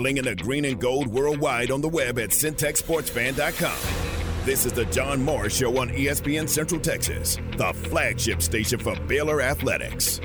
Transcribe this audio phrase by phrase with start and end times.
[0.00, 4.46] flinging the green and gold worldwide on the web at syntechsportsfan.com.
[4.46, 9.42] This is the John Morris Show on ESPN Central Texas, the flagship station for Baylor
[9.42, 10.22] Athletics.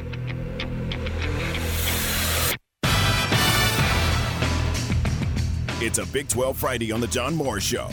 [5.81, 7.89] It's a Big 12 Friday on the John Morris Show.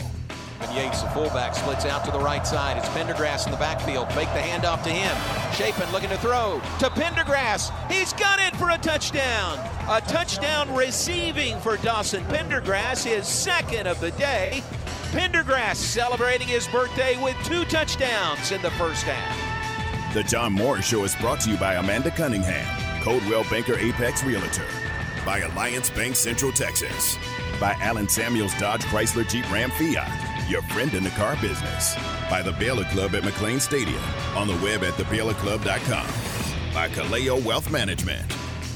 [0.61, 2.77] And Yates, the fullback, splits out to the right side.
[2.77, 4.07] It's Pendergraft in the backfield.
[4.13, 5.42] Fake the handoff to him.
[5.53, 7.91] Shapen looking to throw to Pendergraft.
[7.91, 9.59] He's got it for a touchdown.
[9.87, 14.63] A touchdown receiving for Dawson Pendergraft, his second of the day.
[15.11, 20.13] Pendergraft celebrating his birthday with two touchdowns in the first half.
[20.13, 24.65] The John Morris Show is brought to you by Amanda Cunningham, Coldwell Banker Apex Realtor,
[25.25, 27.17] by Alliance Bank Central Texas,
[27.59, 30.22] by Allen Samuels Dodge Chrysler Jeep Ram Fiat,
[30.53, 31.95] your friend in the car business,
[32.29, 34.03] by the Baylor Club at McLane Stadium,
[34.35, 36.05] on the web at thebaylorclub.com,
[36.71, 38.23] by Kaleo Wealth Management,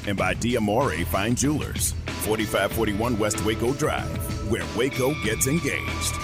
[0.07, 1.93] and by Diamore Fine Jewelers,
[2.25, 6.15] 4541 West Waco Drive, where Waco gets engaged.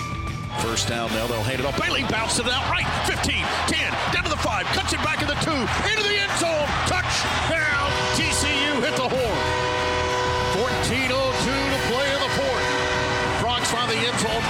[0.61, 1.79] First down now, they'll hand it off.
[1.79, 2.88] Bailey bounced it out right.
[3.05, 3.35] 15,
[3.67, 5.51] 10, down to the 5, cuts it back in the 2,
[5.91, 6.67] into the end zone.
[6.88, 7.72] Touchdown.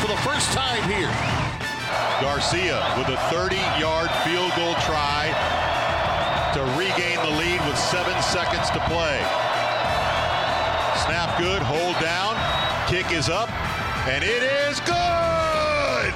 [0.03, 1.07] For the first time here.
[2.19, 5.31] Garcia with a 30-yard field goal try
[6.53, 9.23] to regain the lead with seven seconds to play.
[11.07, 12.35] Snap good, hold down,
[12.89, 13.49] kick is up,
[14.11, 16.11] and it is good!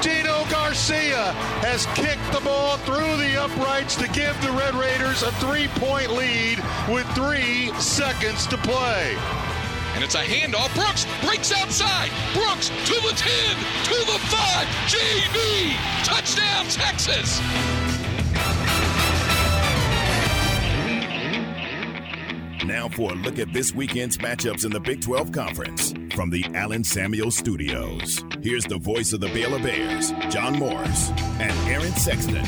[0.00, 5.32] Gino Garcia has kicked the ball through the uprights to give the Red Raiders a
[5.32, 6.58] three-point lead
[6.88, 9.14] with three seconds to play.
[10.04, 10.74] It's a handoff.
[10.74, 12.10] Brooks breaks outside.
[12.34, 14.66] Brooks to the 10, to the 5.
[14.86, 15.74] JV.
[16.04, 17.40] Touchdown, Texas.
[22.66, 26.44] Now for a look at this weekend's matchups in the Big 12 Conference from the
[26.52, 28.22] Allen Samuel Studios.
[28.42, 32.44] Here's the voice of the Baylor Bears, John Morris, and Aaron Sexton.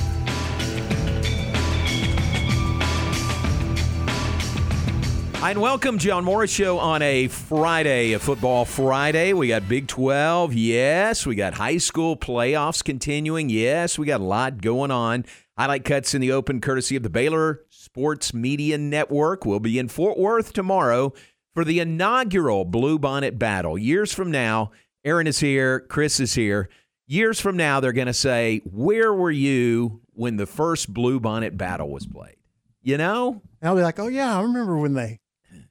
[5.49, 9.33] And welcome, John Morris Show on a Friday, a football Friday.
[9.33, 11.25] We got Big 12, yes.
[11.25, 13.97] We got high school playoffs continuing, yes.
[13.97, 15.25] We got a lot going on.
[15.57, 19.47] Highlight cuts in the open, courtesy of the Baylor Sports Media Network.
[19.47, 21.13] We'll be in Fort Worth tomorrow
[21.55, 23.79] for the inaugural Blue Bonnet Battle.
[23.79, 24.73] Years from now,
[25.05, 26.69] Aaron is here, Chris is here.
[27.07, 31.57] Years from now, they're going to say, Where were you when the first Blue Bonnet
[31.57, 32.35] Battle was played?
[32.83, 33.43] You know?
[33.61, 35.21] And I'll be like, Oh, yeah, I remember when they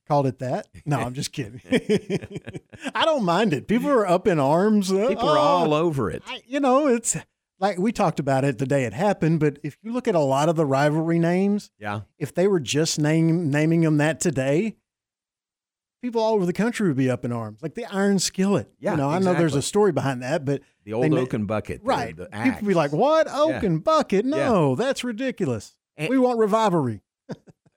[0.07, 0.67] called it that.
[0.85, 1.61] No, I'm just kidding.
[2.95, 3.67] I don't mind it.
[3.67, 4.91] People are up in arms.
[4.91, 6.23] Uh, people are oh, all over it.
[6.27, 7.17] I, you know, it's
[7.59, 10.19] like we talked about it the day it happened, but if you look at a
[10.19, 12.01] lot of the rivalry names, Yeah.
[12.19, 14.75] if they were just name, naming them that today,
[16.01, 17.63] people all over the country would be up in arms.
[17.63, 18.69] Like the Iron Skillet.
[18.79, 21.17] Yeah, You know, I know there's a story behind that, but The old they na-
[21.21, 21.81] oak and bucket.
[21.83, 22.15] the- right.
[22.15, 22.61] The, People axe.
[22.61, 23.27] be like, what?
[23.29, 23.79] oaken Yeah.
[23.79, 24.25] bucket?
[24.25, 25.75] No, that's ridiculous.
[25.97, 27.01] And- we want revivery.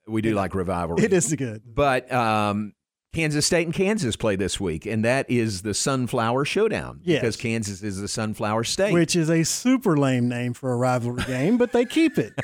[0.09, 1.05] We do like rivalry.
[1.05, 1.63] It is good.
[1.67, 2.73] But um,
[3.13, 7.01] Kansas State and Kansas play this week, and that is the Sunflower Showdown.
[7.05, 7.21] Yes.
[7.21, 8.93] Because Kansas is the Sunflower State.
[8.93, 12.33] which is a super lame name for a rivalry game, but they keep it.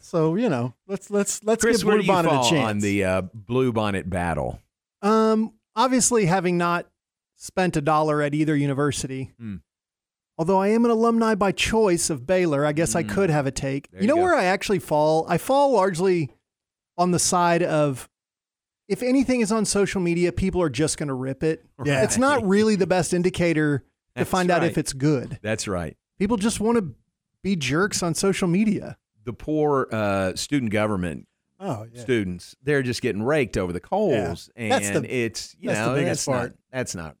[0.00, 2.66] So you know, let's let's let's Chris, give Blue Bonnet a chance.
[2.70, 4.58] on the uh, Blue Bonnet battle?
[5.02, 6.86] Um, obviously, having not
[7.36, 9.56] spent a dollar at either university, Hmm.
[10.38, 13.10] although I am an alumni by choice of Baylor, I guess I Hmm.
[13.10, 13.90] could have a take.
[13.90, 15.26] There you know where I actually fall?
[15.28, 16.30] I fall largely
[17.02, 18.08] on the side of
[18.88, 21.64] if anything is on social media, people are just going to rip it.
[21.84, 22.02] Yeah.
[22.04, 24.70] It's not really the best indicator to That's find out right.
[24.70, 25.38] if it's good.
[25.42, 25.96] That's right.
[26.18, 26.94] People just want to
[27.42, 28.96] be jerks on social media.
[29.24, 31.26] The poor uh, student government
[31.60, 32.00] oh yeah.
[32.00, 34.50] students, they're just getting raked over the coals.
[34.56, 36.56] And That's the- it's, you that's the know, biggest that's not, part.
[36.72, 37.16] that's not,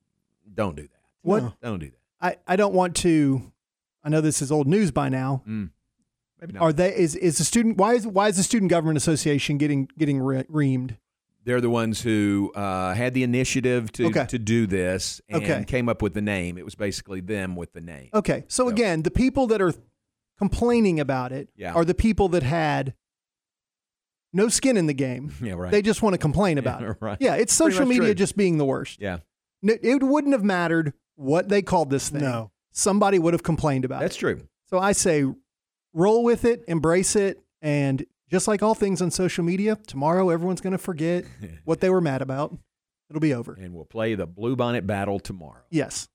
[0.54, 0.90] don't do that.
[1.22, 1.54] What No.
[1.62, 1.98] Don't do that.
[2.20, 3.52] I, I don't want to.
[4.04, 5.42] I know this is old news by now.
[5.48, 5.70] Mm.
[6.42, 6.62] Maybe not.
[6.62, 6.94] Are they?
[6.94, 7.78] Is is the student?
[7.78, 10.98] Why is why is the student government association getting getting re- reamed?
[11.44, 14.26] They're the ones who uh, had the initiative to, Okay.
[14.26, 15.64] to do this and Okay.
[15.64, 16.58] came up with the name.
[16.58, 18.10] It was basically them with the name.
[18.14, 19.72] Okay, so So- again, the people that are
[20.38, 21.72] complaining about it Yeah.
[21.72, 22.94] are the people that had
[24.32, 25.32] no skin in the game.
[25.42, 25.70] Yeah, right.
[25.72, 26.96] They just want to complain about Yeah, it.
[27.00, 27.16] right.
[27.20, 28.14] Yeah, it's social media true.
[28.14, 29.00] just being the worst.
[29.00, 29.18] yeah,
[29.68, 32.20] N- It wouldn't have mattered what they called this thing.
[32.22, 32.50] No.
[32.72, 34.22] Somebody would have complained about that's it.
[34.24, 34.48] That's true.
[34.70, 35.24] So I say
[35.92, 40.60] roll with it, embrace it, and just like all things on social media, tomorrow everyone's
[40.60, 41.24] going to forget
[41.64, 42.56] what they were mad about.
[43.10, 43.52] It'll be over.
[43.52, 45.62] And we'll play the Blue Bonnet Battle tomorrow.
[45.70, 46.08] Yes.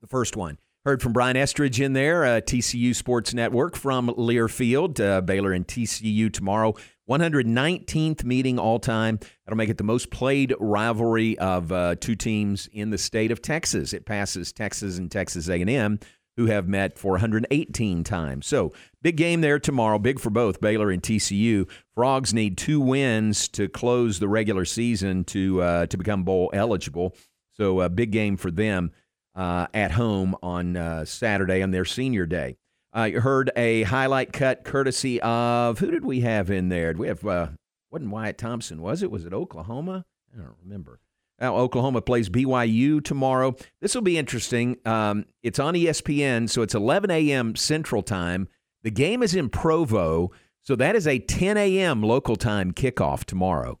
[0.00, 0.58] The first one.
[0.86, 4.98] Heard from Brian Estridge in there, uh, TCU Sports Network from Learfield.
[4.98, 6.74] Uh, Baylor and TCU tomorrow,
[7.06, 9.18] 119th meeting all time.
[9.44, 13.42] That'll make it the most played rivalry of uh, two teams in the state of
[13.42, 13.92] Texas.
[13.92, 15.98] It passes Texas and Texas A&M,
[16.40, 18.46] who have met 418 times.
[18.46, 18.72] So
[19.02, 19.98] big game there tomorrow.
[19.98, 21.68] Big for both Baylor and TCU.
[21.94, 27.14] Frogs need two wins to close the regular season to uh, to become bowl eligible.
[27.52, 28.92] So a big game for them
[29.34, 32.56] uh, at home on uh, Saturday on their senior day.
[32.96, 36.94] You heard a highlight cut courtesy of who did we have in there?
[36.94, 37.48] Did we have uh,
[37.90, 38.80] wasn't Wyatt Thompson?
[38.80, 39.10] Was it?
[39.10, 40.06] Was it Oklahoma?
[40.34, 41.00] I don't remember.
[41.40, 43.56] Now, Oklahoma plays BYU tomorrow.
[43.80, 44.76] This will be interesting.
[44.84, 47.56] Um, it's on ESPN, so it's 11 a.m.
[47.56, 48.48] Central Time.
[48.82, 50.30] The game is in Provo,
[50.62, 52.02] so that is a 10 a.m.
[52.02, 53.78] local time kickoff tomorrow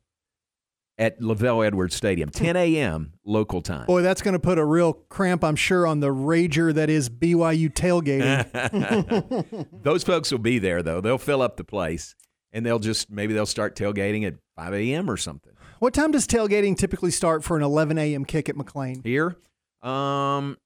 [0.98, 3.14] at LaVell Edwards Stadium, 10 a.m.
[3.24, 3.86] local time.
[3.86, 7.08] Boy, that's going to put a real cramp, I'm sure, on the rager that is
[7.08, 8.46] BYU tailgating.
[9.82, 11.00] Those folks will be there, though.
[11.00, 12.14] They'll fill up the place,
[12.52, 15.10] and they'll just maybe they'll start tailgating at 5 a.m.
[15.10, 15.54] or something.
[15.80, 18.24] What time does tailgating typically start for an 11 a.m.
[18.26, 19.02] kick at McLane?
[19.04, 19.34] Here,
[19.82, 20.58] um,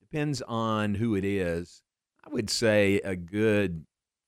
[0.00, 1.82] depends on who it is.
[2.24, 3.84] I would say a good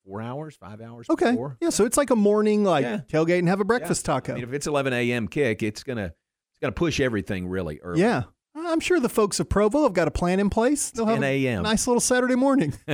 [0.07, 1.09] four hours, five hours.
[1.11, 1.33] Okay.
[1.33, 1.57] before.
[1.61, 2.99] Yeah, so it's like a morning, like Yeah.
[3.07, 4.15] tailgate and have a breakfast Yeah.
[4.15, 4.33] taco.
[4.33, 5.29] I mean, if it's 11 a.m.
[5.29, 8.01] kick, it's gonna it's gonna push everything really early.
[8.01, 8.23] yeah.
[8.57, 10.91] I'm sure the folks of Provo have got a plan in place.
[10.91, 11.63] They'll have 10 a a.m..
[11.65, 12.73] nice little Saturday morning.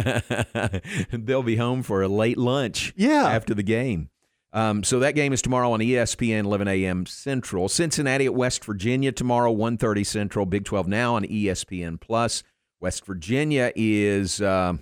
[1.13, 2.93] They'll be home for a late lunch.
[2.97, 3.29] Yeah.
[3.29, 4.10] after the game.
[4.53, 7.07] Um, so that game is tomorrow on ESPN, 11 a.m.
[7.07, 7.69] Central.
[7.69, 10.47] Cincinnati at West Virginia tomorrow, 1:30 Central.
[10.47, 12.43] Big 12 now on ESPN Plus.
[12.81, 14.41] West Virginia is.
[14.41, 14.75] Uh,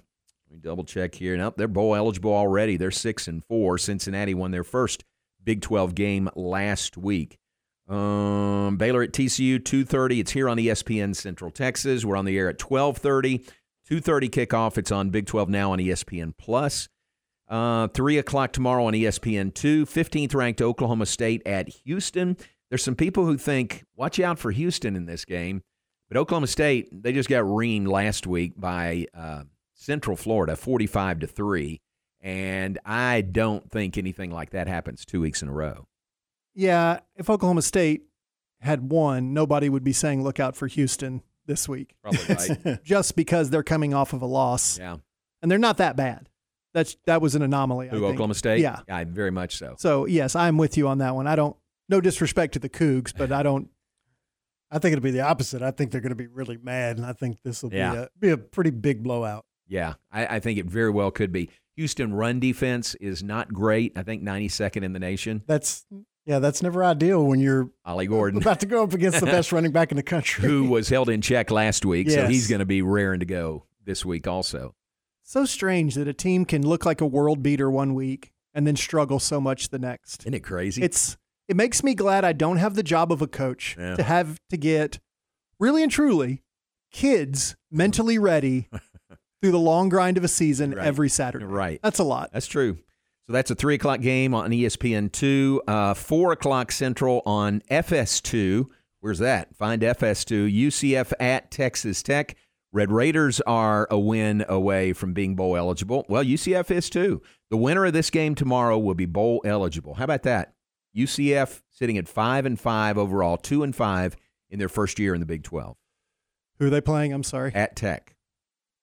[0.51, 1.37] let me double check here.
[1.37, 2.79] Nope, they're bowl eligible already.
[2.79, 3.77] They're six and four.
[3.77, 5.05] Cincinnati won their first
[5.45, 7.39] Big 12 game last week.
[7.89, 10.21] Um, Baylor at TCU, 2:30.
[10.21, 12.05] It's here on ESPN Central Texas.
[12.05, 13.45] We're on the air at 12:30.
[13.89, 14.79] 2:30 kickoff.
[14.79, 16.89] It's on Big 12 now on ESPN Plus.
[17.49, 19.87] Uh, 3 o'clock tomorrow on ESPN 2.
[19.87, 22.37] 15th ranked Oklahoma State at Houston.
[22.69, 25.63] There's some people who think, watch out for Houston in this game.
[26.09, 31.27] But Oklahoma State, they just got reamed last week by uh, Central Florida, 45 to
[31.27, 31.81] 3.
[32.21, 35.87] And I don't think anything like that happens two weeks in a row.
[36.55, 38.03] yeah, if Oklahoma State
[38.61, 41.95] had won, nobody would be saying look out for Houston this week.
[42.03, 42.35] Probably
[42.65, 42.83] right.
[42.85, 44.79] Just because they're coming off of a loss.
[44.79, 44.97] yeah.
[45.41, 46.28] And they're not that bad.
[46.79, 47.89] That's that was an anomaly.
[47.89, 48.05] I Who.
[48.07, 48.61] Oklahoma State?
[48.61, 48.81] Yeah.
[48.87, 49.05] yeah.
[49.09, 49.75] Very much so.
[49.79, 51.27] So yes, I'm with you on that one.
[51.27, 51.57] I don't
[51.89, 53.69] no disrespect to the Cougs, but I don't
[54.71, 55.63] I think it'll be the opposite.
[55.63, 57.93] I think they're going to be really mad, and I think this will Yeah.
[57.93, 59.45] be a be a pretty big blowout.
[59.67, 61.51] Yeah, I, I think it very well could be.
[61.77, 63.93] Houston run defense is not great.
[63.97, 65.43] I think 92nd in the nation.
[65.47, 65.85] That's
[66.27, 69.51] yeah, that's never ideal when you're Ollie Gordon, about to go up against the best
[69.53, 70.47] running back in the country.
[70.47, 73.65] who was held in check last week, so he's going to be raring to go
[73.85, 74.75] this week also.
[75.29, 78.77] So strange that a team can look like a world beater one week and then
[78.77, 80.23] struggle so much the next.
[80.23, 80.83] Isn't it crazy?
[80.83, 83.95] It's it makes me glad I don't have the job of a coach Yeah.
[83.97, 85.01] to have to get
[85.61, 86.43] really and truly
[86.91, 88.69] kids mentally ready
[89.43, 90.87] through the long grind of a season Right.
[90.87, 91.45] every Saturday.
[91.45, 91.79] right.
[91.83, 92.31] That's a lot.
[92.33, 92.79] That's true.
[93.27, 98.67] So that's a three o'clock game on ESPN two, uh, four o'clock Central on FS2.
[99.01, 99.55] Where's that?
[99.55, 100.51] Find FS2.
[100.69, 102.35] UCF at Texas Tech.
[102.73, 106.05] Red Raiders are a win away from being bowl eligible.
[106.09, 107.23] Well, UCF is too.
[107.51, 109.95] The winner of this game tomorrow will be bowl eligible.
[109.95, 110.53] How about that?
[110.97, 114.17] UCF sitting at five and five overall, two and five
[114.51, 115.77] in their first year in the Big Twelve
[116.59, 117.13] Who are they playing?
[117.13, 117.53] I'm sorry.
[117.55, 118.17] at Tech.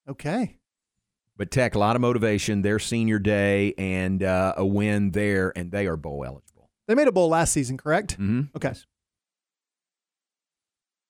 [0.08, 0.56] Okay.
[1.36, 2.62] But Tech, a lot of motivation.
[2.62, 6.70] Their senior day and uh, a win there, and they are bowl eligible.
[6.88, 8.12] They made a bowl last season, correct?
[8.14, 8.56] Mm-hmm.
[8.56, 8.72] Okay.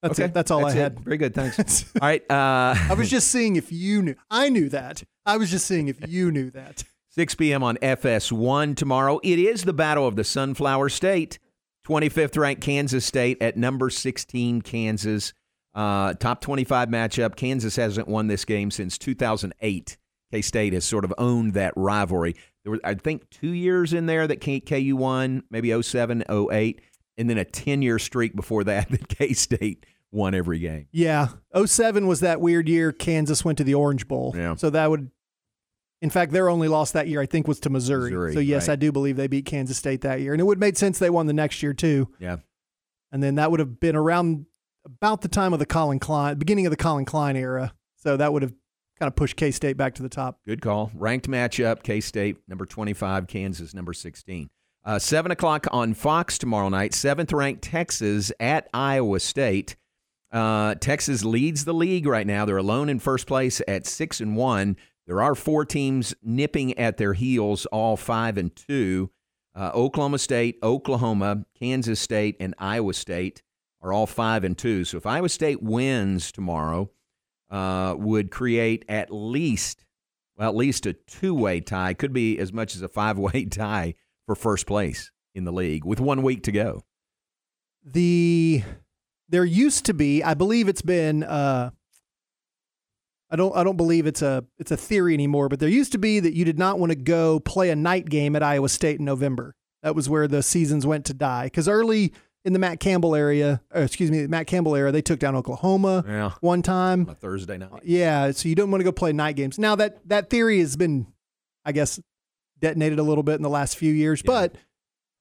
[0.09, 0.35] That's okay, it.
[0.35, 0.77] That's all I it.
[0.77, 1.01] had.
[1.01, 1.85] Very good, thanks.
[2.01, 4.15] all right, uh, I was just seeing if you knew.
[4.31, 5.03] I knew that.
[5.25, 6.85] I was just seeing if you knew that.
[7.11, 7.63] 6 p.m.
[7.63, 9.19] on FS1 tomorrow.
[9.23, 11.39] It is the Battle of the Sunflower State.
[11.89, 15.33] 25th ranked Kansas State at number 16 Kansas.
[15.75, 17.37] Uh, top 25 matchup.
[17.37, 19.97] Kansas hasn't won this game since 2008.
[20.33, 22.35] K State has sort of owned that rivalry.
[22.65, 26.81] There were, I think, two years in there that KU won, maybe 07, 08,
[27.17, 30.89] and then a 10 year streak before that that K State won every game.
[30.93, 31.29] Yeah.
[31.55, 34.35] 07 was that weird year Kansas went to the Orange Bowl.
[34.37, 34.55] Yeah.
[34.57, 35.11] So that would,
[36.01, 38.11] in fact, their only loss that year, I think, was to Missouri.
[38.11, 38.75] Missouri, so, yes, right.
[38.75, 40.33] I do believe they beat Kansas State that year.
[40.33, 42.09] And it would have made sense they won the next year, too.
[42.19, 42.37] Yeah.
[43.13, 44.47] And then that would have been around
[44.85, 47.73] about the time of the Collin Klein, beginning of the Collin Klein era.
[47.97, 48.53] So that would have
[48.99, 50.41] kind of pushed K State back to the top.
[50.47, 50.91] Good call.
[50.95, 54.49] Ranked matchup K State, number 25, Kansas, number 16.
[54.85, 56.95] Uh, 7 o'clock on Fox tomorrow night.
[56.95, 59.75] Seventh ranked Texas at Iowa State.
[60.33, 62.45] Uh, Texas leads the league right now.
[62.45, 64.77] They're alone in first place at 6 and 1.
[65.07, 69.11] There are four teams nipping at their heels, all 5 and 2.
[69.55, 73.43] Uh, Oklahoma State, Oklahoma, Kansas State, and Iowa State
[73.81, 74.85] are all five and two.
[74.85, 76.91] So if Iowa State wins tomorrow,
[77.51, 79.87] uh, would create at least,
[80.37, 81.95] well, at least a two-way tie.
[81.95, 83.95] Could be as much as a five-way tie
[84.27, 86.83] for first place in the league with one week to go.
[87.85, 88.63] The
[89.29, 91.23] there used to be, I believe it's been.
[91.25, 91.71] Uh,
[93.31, 93.57] I don't.
[93.57, 95.49] I don't believe it's a it's a theory anymore.
[95.49, 98.09] But there used to be that you did not want to go play a night
[98.09, 99.57] game at Iowa State in November.
[99.83, 101.45] That was where the seasons went to die.
[101.47, 102.13] Because early
[102.45, 105.35] in the Matt Campbell area, or excuse me, the Matt Campbell era, they took down
[105.35, 106.31] Oklahoma Yeah.
[106.41, 107.03] one time.
[107.03, 107.71] On a Thursday night.
[107.85, 109.59] Yeah, so you don't want to go play night games.
[109.59, 111.09] Now that that theory has been,
[111.65, 111.99] I guess,
[112.61, 114.31] detonated a little bit in the last few years, Yeah.
[114.31, 114.57] but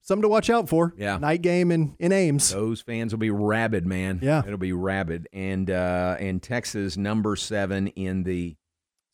[0.06, 0.94] something to watch out for.
[0.98, 1.18] Yeah.
[1.18, 2.50] night game in in Ames.
[2.52, 4.20] Those fans will be rabid, man.
[4.22, 4.42] Yeah.
[4.46, 5.28] it'll be rabid.
[5.34, 8.56] And uh, and Texas number seven in the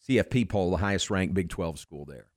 [0.07, 2.27] CFP poll, the highest ranked Big Twelve school there.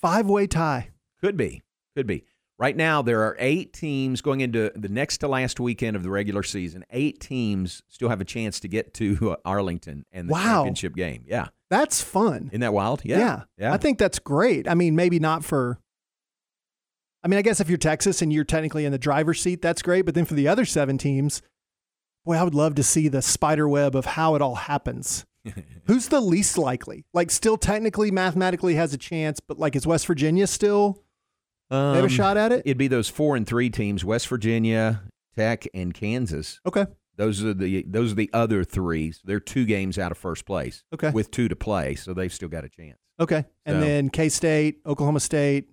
[0.00, 0.90] Five way tie.
[1.20, 1.62] Could be,
[1.96, 2.24] could be.
[2.58, 6.10] Right now, there are eight teams going into the next to last weekend of the
[6.10, 6.84] regular season.
[6.90, 10.42] Eight teams still have a chance to get to uh, Arlington and the Wow.
[10.64, 11.24] championship game.
[11.26, 12.48] Yeah, That's fun.
[12.52, 13.00] isn't that wild?
[13.04, 13.44] Yeah.
[13.56, 14.68] Yeah, I think that's great.
[14.68, 15.78] I mean, maybe not for.
[17.22, 19.82] I mean, I guess if you're Texas and you're technically in the driver's seat, that's
[19.82, 20.06] great.
[20.06, 21.42] But then for the other seven teams,
[22.24, 25.24] boy, I would love to see the spider web of how it all happens.
[25.86, 27.04] Who's the least likely?
[27.14, 31.02] Like, still technically, mathematically has a chance, but like, is West Virginia still
[31.70, 32.62] they have a Um, shot at it?
[32.64, 35.02] It'd be those four and three teams: West Virginia,
[35.36, 36.60] Tech, and Kansas.
[36.66, 36.86] Okay.
[37.16, 39.12] Those are the those are the other three.
[39.12, 40.82] So they're two games out of first place.
[40.92, 41.10] Okay.
[41.10, 42.98] With two to play, so they've still got a chance.
[43.20, 43.44] Okay.
[43.66, 45.68] And then K State, Oklahoma State.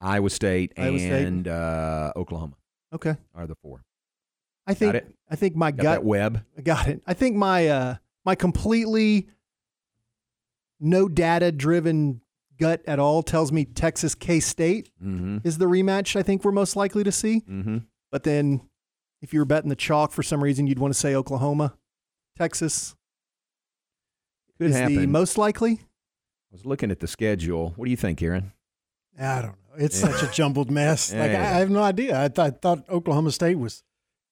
[0.00, 1.26] Iowa State Iowa State.
[1.26, 2.54] and Uh, Oklahoma
[2.92, 3.16] Okay.
[3.34, 3.84] are the four.
[4.66, 5.14] I think it?
[5.28, 6.44] I think my Got gut web?
[6.56, 7.02] I got it.
[7.06, 9.28] I think my uh my completely
[10.78, 12.20] no data driven
[12.58, 15.38] gut at all tells me Texas K State Mm-hmm.
[15.44, 17.40] is the rematch I think we're most likely to see.
[17.48, 17.78] Mm-hmm.
[18.10, 18.60] But then
[19.22, 21.74] if you were betting the chalk for some reason you'd want to say Oklahoma.
[22.38, 22.94] Texas
[24.58, 25.10] Could is the happen.
[25.12, 25.72] most likely.
[25.72, 27.74] I was looking at the schedule.
[27.76, 28.52] What do you think, Aaron?
[29.18, 29.69] I don't know.
[29.80, 30.10] It's Yeah.
[30.12, 31.12] such a jumbled mess.
[31.14, 31.42] Like Yeah.
[31.52, 32.22] I, I have no idea.
[32.24, 33.82] I, th- I thought Oklahoma State was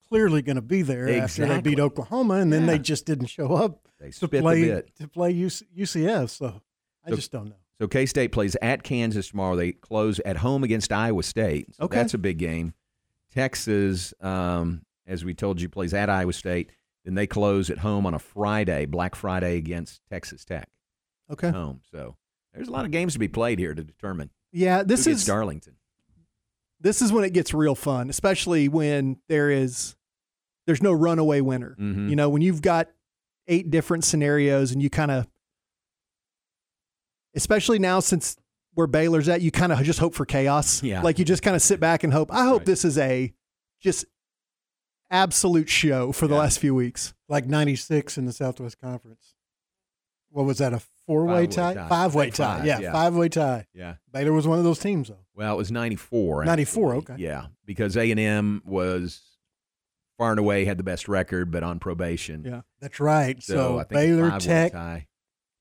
[0.07, 2.67] clearly going to be there after they beat Oklahoma, and then Yeah.
[2.73, 6.29] they just didn't show up They to play to play UC, UCF.
[6.29, 6.61] So
[7.05, 7.55] I So- just don't know.
[7.81, 9.55] So K State plays at Kansas tomorrow.
[9.55, 11.73] They close at home against Iowa State.
[11.75, 11.95] So Okay.
[11.95, 12.73] that's a big game.
[13.33, 16.71] Texas, um, as we told you, plays at Iowa State.
[17.05, 20.67] Then they close at home on a Friday, Black Friday against Texas Tech.
[21.31, 21.49] Okay.
[21.51, 21.81] Home.
[21.91, 22.17] So
[22.53, 25.21] there's a lot of games to be played here to determine Yeah, this who gets
[25.21, 25.75] is Darlington.
[26.79, 29.95] this is when it gets real fun, especially when there is
[30.65, 31.75] there's no runaway winner.
[31.79, 32.09] Mhm.
[32.09, 32.89] You know, when you've got
[33.47, 35.27] eight different scenarios and you kind of
[37.35, 38.37] especially now since
[38.73, 40.81] where Baylor's at, you kind of just hope for chaos.
[40.83, 41.01] Yeah.
[41.01, 42.31] Like you just kind of sit back and hope.
[42.31, 42.65] I hope Right.
[42.65, 43.33] this is a
[43.81, 44.05] just
[45.09, 47.13] absolute show for the last few weeks.
[47.27, 49.33] Like '96 in the Southwest Conference.
[50.29, 50.73] What was that?
[50.73, 50.79] A
[51.09, 51.73] four-way tie?
[51.73, 51.87] tie.
[51.89, 52.63] Five-way tie.
[52.65, 52.91] Yeah, yeah.
[52.91, 53.65] five-way tie.
[53.73, 53.95] Yeah.
[54.13, 55.17] Baylor was one of those teams, though.
[55.35, 56.45] Well, it was 94.
[56.45, 57.15] 94, okay.
[57.17, 59.21] Yeah, because A&M was
[60.17, 62.43] far and away had the best record, but on probation.
[62.45, 62.61] Yeah.
[62.81, 63.41] That's right.
[63.41, 65.07] So, So, I think Baylor Tech, tie.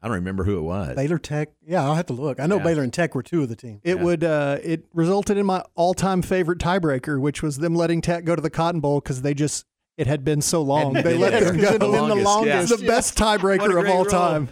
[0.02, 0.94] I don't remember who it was.
[0.96, 1.48] Baylor Tech.
[1.66, 2.38] Yeah, I'll have to look.
[2.40, 2.64] I know Yeah.
[2.64, 3.80] Baylor and Tech were two of the teams.
[3.84, 4.02] It Yeah.
[4.04, 8.36] would uh it resulted in my all-time favorite tiebreaker, which was them letting Tech go
[8.36, 9.64] to the Cotton Bowl cuz they just
[9.98, 10.94] it had been so long.
[10.94, 11.78] Had They been- let yeah, them it's go.
[11.78, 12.88] been the It's longest, the yeah.
[12.88, 14.10] best tiebreaker of all rule.
[14.10, 14.48] time.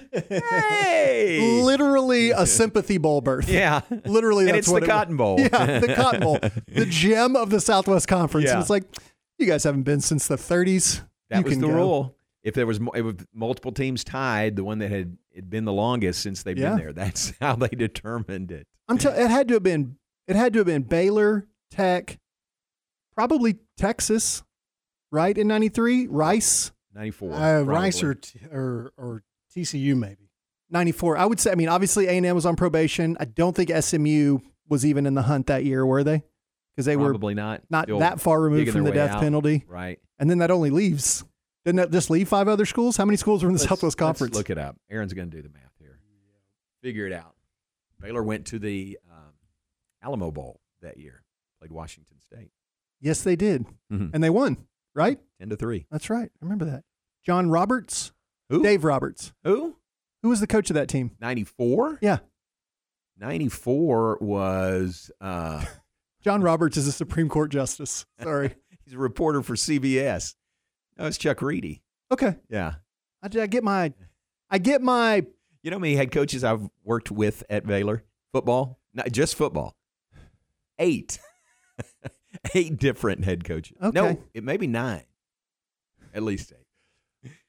[0.70, 3.48] Hey, Literally a sympathy bowl berth.
[3.48, 4.90] yeah, Literally, and that's it's what the it.
[4.90, 5.40] Cotton Bowl.
[5.40, 6.38] Yeah, the Cotton Bowl,
[6.68, 8.46] the gem of the Southwest Conference.
[8.46, 8.52] Yeah.
[8.54, 8.84] And it's like
[9.38, 11.02] you guys haven't been since the 30s.
[11.30, 11.74] That you was can the go.
[11.74, 12.16] rule.
[12.42, 15.72] If there was mo- if multiple teams tied, the one that had had been the
[15.72, 16.70] longest since they've Yeah.
[16.70, 18.66] been there, that's how they determined it.
[18.88, 19.96] I'm tell- it had to have been
[20.28, 22.18] it had to have been Baylor, Tech,
[23.14, 24.42] probably Texas,
[25.10, 26.06] right in '93.
[26.08, 27.32] Rice, 94.
[27.34, 28.16] Uh, Rice or,
[28.52, 29.22] or or
[29.54, 30.30] TCU maybe.
[30.70, 31.16] '94.
[31.16, 31.52] I would say.
[31.52, 33.16] I mean, obviously A and M was on probation.
[33.20, 36.22] I don't think SMU was even in the hunt that year, were they?
[36.74, 39.20] Because they were probably not not Still that far removed from the death out.
[39.22, 39.64] penalty.
[39.68, 39.98] right.
[40.18, 41.24] And then that only leaves.
[41.64, 42.96] Didn't that just leave five other schools?
[42.96, 44.34] How many schools were in the Let's- Southwest let's Conference?
[44.36, 44.76] look it up.
[44.90, 45.98] Aaron's going to do the math here.
[46.82, 47.34] Figure it out.
[48.00, 49.32] Baylor went to the um,
[50.02, 51.22] Alamo Bowl that year.
[51.60, 52.50] Played Washington State.
[53.00, 54.10] yes, they did, Mhm.
[54.14, 54.56] and they won.
[54.96, 55.20] Right?
[55.38, 55.86] Ten to three.
[55.90, 56.24] That's right.
[56.34, 56.82] I remember that.
[57.24, 58.12] John Roberts,
[58.50, 58.62] Who?
[58.62, 59.32] Dave Roberts.
[59.44, 59.76] Who?
[60.22, 61.12] Who was the coach of that team?
[61.20, 61.98] Ninety four.
[62.00, 62.18] Yeah,
[63.18, 65.10] Ninety four was.
[65.20, 65.64] Uh,
[66.24, 68.04] John Roberts is a Supreme Court justice.
[68.22, 68.54] Sorry.
[68.84, 70.34] he's a reporter for CBS.
[70.98, 71.82] No, it's Chuck Reedy.
[72.10, 72.76] okay, Yeah.
[73.22, 73.92] I, I get my,
[74.50, 75.24] I get my.
[75.62, 78.02] You know me head coaches I've worked with at Baylor?
[78.32, 79.76] Football, not just football.
[80.78, 81.18] eight,
[82.54, 83.76] eight different head coaches.
[83.82, 83.98] Okay.
[83.98, 85.04] No, it may be nine,
[86.14, 86.66] at least eight.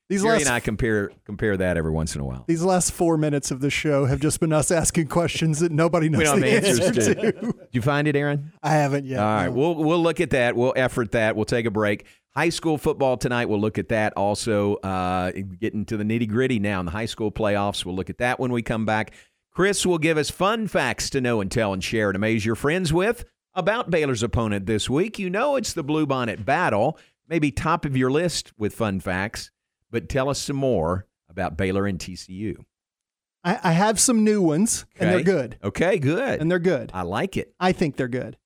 [0.09, 2.45] These Jerry last and I compare compare that every once in a while.
[2.47, 6.07] these last four minutes of the show have just been us asking questions that nobody
[6.07, 7.31] knows the have answers answer to.
[7.33, 7.41] to.
[7.41, 8.53] Did you find it, Aaron?
[8.63, 9.19] I haven't yet.
[9.19, 9.51] All right, no.
[9.51, 10.55] we'll we'll look at that.
[10.55, 11.35] We'll effort that.
[11.35, 12.05] We'll take a break.
[12.33, 13.49] High school football tonight.
[13.49, 14.13] We'll look at that.
[14.15, 17.83] Also, uh, getting to the nitty gritty now in the high school playoffs.
[17.83, 19.11] We'll look at that when we come back.
[19.51, 22.55] Chris will give us fun facts to know and tell and share and amaze your
[22.55, 23.25] friends with
[23.57, 25.19] about Baylor's opponent this week.
[25.19, 26.97] You know it's the Bluebonnet Battle.
[27.27, 29.51] Maybe top of your list with fun facts,
[29.91, 32.63] but tell us some more about Baylor and TCU.
[33.43, 35.57] I, I have some new ones, and they're good.
[35.63, 36.39] Okay, good.
[36.39, 36.91] And they're good.
[36.93, 37.53] I like it.
[37.59, 38.37] I think they're good,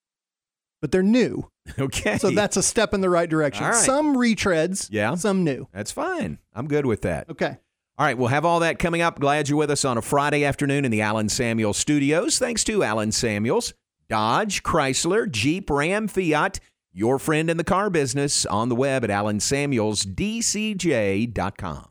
[0.81, 1.47] but they're new.
[1.77, 2.17] Okay.
[2.17, 3.63] So that's a step in the right direction.
[3.63, 3.79] All right.
[3.85, 5.13] Some retreads, Yeah.
[5.13, 5.67] some new.
[5.71, 6.39] That's fine.
[6.55, 7.29] I'm good with that.
[7.29, 7.55] Okay.
[7.99, 9.19] All right, we'll have all that coming up.
[9.19, 12.39] Glad you're with us on a Friday afternoon in the Allen Samuels studios.
[12.39, 13.75] Thanks to Allen Samuels,
[14.11, 16.59] Dodge, Chrysler, Jeep, Ram, Fiat,
[16.91, 21.90] your friend in the car business on the web at allensamuelsdcj.com.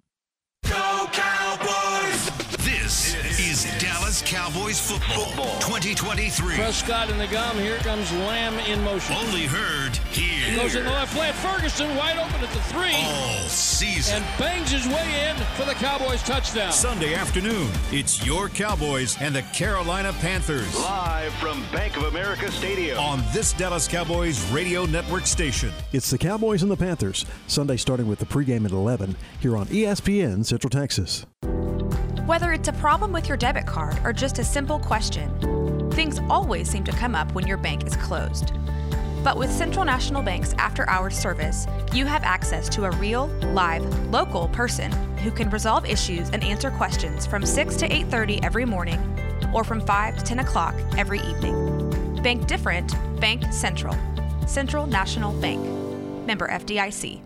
[5.11, 6.55] football, 2023.
[6.57, 7.57] Prescott in the gum.
[7.59, 9.17] Here comes Lamb in motion.
[9.17, 11.35] Only heard here Goes in the left flat.
[11.35, 12.95] Ferguson wide open at the three.
[12.95, 14.17] all season.
[14.23, 16.73] And bangs his way in for the Cowboys touchdown.
[16.73, 22.99] Sunday afternoon, it's your Cowboys and the Carolina Panthers Live from Bank of America Stadium.
[22.99, 25.73] on this Dallas Cowboys radio network station.
[25.93, 29.67] It's the Cowboys and the Panthers, Sunday starting with the pregame at 11 here on
[29.67, 31.27] ESPN Central Texas.
[32.31, 36.71] Whether it's a problem with your debit card or just a simple question, things always
[36.71, 38.53] seem to come up when your bank is closed.
[39.25, 43.83] But with Central National Bank's after hours service, you have access to a real, live,
[44.11, 44.93] local person
[45.25, 49.01] who can resolve issues and answer questions from 6 to 8:30 every morning
[49.53, 52.23] or from 5 to 10 o'clock every evening.
[52.23, 53.97] Bank different, Bank Central.
[54.47, 55.61] Central National Bank.
[56.29, 57.23] Member FDIC.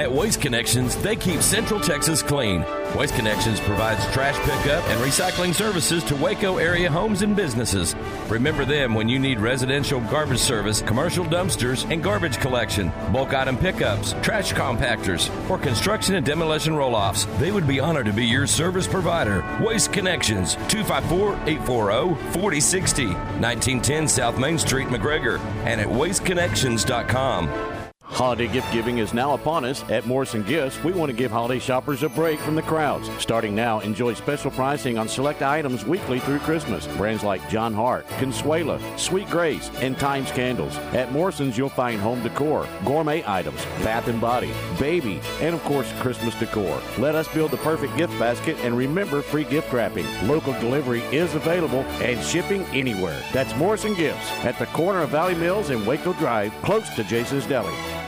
[0.00, 2.64] At Waste Connections, they keep Central Texas clean.
[2.96, 7.94] Waste Connections provides trash pickup and recycling services to Waco area homes and businesses.
[8.30, 13.58] Remember them when you need residential garbage service, commercial dumpsters, and garbage collection, bulk item
[13.58, 17.26] pickups, trash compactors, or construction and demolition roll offs.
[17.38, 19.44] They would be honored to be your service provider.
[19.62, 27.79] Waste Connections, 254 840 4060, 1910 South Main Street, McGregor, and at wasteconnections.com.
[28.10, 29.82] Holiday gift giving is now upon us.
[29.88, 33.08] At Morrison Gifts, we want to give holiday shoppers a break from the crowds.
[33.18, 36.86] Starting now, enjoy special pricing on select items weekly through Christmas.
[36.98, 40.76] Brands like Jon Hart, Consuela, Sweet Grace, and Thymes Candles.
[40.92, 45.90] At Morrison's, you'll find home decor, gourmet items, bath and body, baby, and of course,
[46.00, 46.80] Christmas decor.
[46.98, 50.06] Let us build the perfect gift basket and remember free gift wrapping.
[50.26, 53.22] Local delivery is available and shipping anywhere.
[53.32, 57.46] That's Morrison Gifts at the corner of Valley Mills and Waco Drive, close to Jason's
[57.46, 57.99] Deli.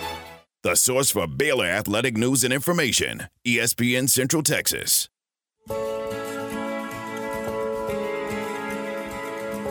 [0.64, 5.08] The source for Baylor athletic news and information, ESPN Central Texas.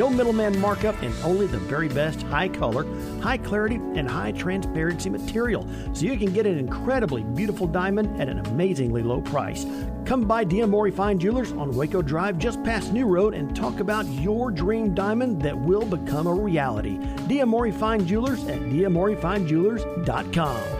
[0.00, 2.86] No middleman markup and only the very best high color,
[3.20, 5.68] high clarity, and high transparency material.
[5.92, 9.66] So you can get an incredibly beautiful diamond at an amazingly low price.
[10.06, 14.06] Come by Diamore Fine Jewelers on Waco Drive just past New Road and talk about
[14.06, 16.96] your dream diamond that will become a reality.
[17.28, 20.79] Diamore Fine Jewelers at diamorefinejewelers.com.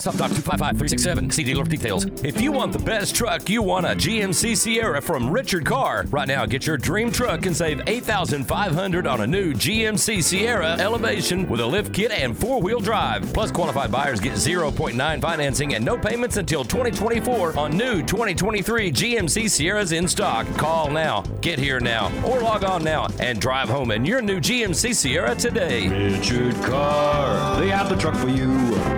[0.00, 1.32] Stop Doc 255-367.
[1.32, 2.04] See dealer for details.
[2.22, 6.04] If you want the best truck, you want a GMC Sierra from Richard Carr.
[6.10, 11.48] Right now, get your dream truck and save 8,500 on a new GMC Sierra Elevation
[11.48, 13.32] with a lift kit and four-wheel drive.
[13.32, 19.50] Plus, qualified buyers get 0.9 financing and no payments until 2024 on new 2023 GMC
[19.50, 20.46] Sierras in stock.
[20.56, 24.40] Call now, get here now, or log on now and drive home in your new
[24.40, 25.88] GMC Sierra today.
[25.88, 28.97] Richard Carr, they have the truck for you.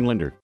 [0.00, 0.34] lender.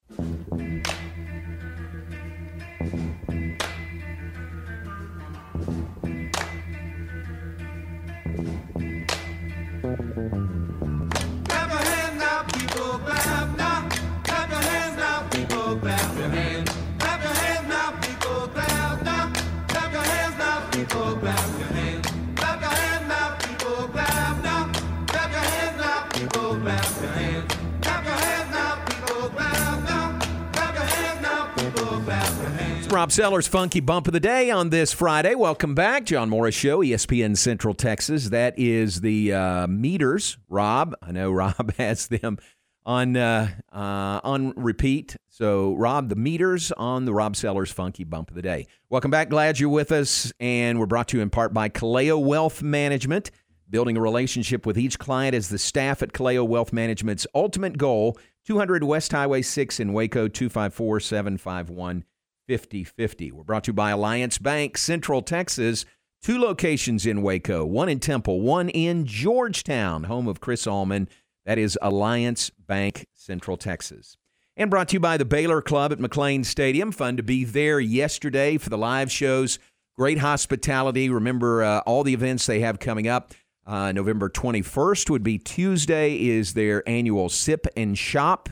[32.92, 35.34] Rob Sellers' Funky Bump of the Day on this Friday.
[35.34, 38.30] Welcome back, John Morris Show, ESPN Central Texas.
[38.30, 40.38] That is the uh, meters.
[40.48, 42.38] Rob, I know Rob has them
[42.86, 45.16] on uh, uh, on repeat.
[45.28, 48.66] So, Rob, the meters on the Rob Sellers' Funky Bump of the Day.
[48.88, 49.28] Welcome back.
[49.28, 53.30] Glad you're with us, and we're brought to you in part by Kaleo Wealth Management.
[53.68, 58.18] Building a relationship with each client is the staff at Kaleo Wealth Management's ultimate goal.
[58.46, 62.04] 200 West Highway 6 in Waco, 254 751
[62.48, 63.30] 5050.
[63.30, 65.84] We're brought to you by Alliance Bank, Central Texas.
[66.22, 71.08] Two locations in Waco, one in Temple, one in Georgetown, home of Chris Allman.
[71.44, 74.16] That is Alliance Bank, Central Texas.
[74.56, 76.90] And brought to you by the Baylor Club at McLane Stadium.
[76.90, 79.58] Fun to be there yesterday for the live shows.
[79.96, 81.10] Great hospitality.
[81.10, 83.34] Remember uh, all the events they have coming up.
[83.66, 88.48] Uh, November 21st would be Tuesday, is their annual Sip and Shop.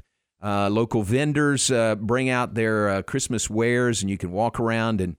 [0.46, 5.00] Uh, local vendors uh, bring out their uh, Christmas wares, and you can walk around
[5.00, 5.16] and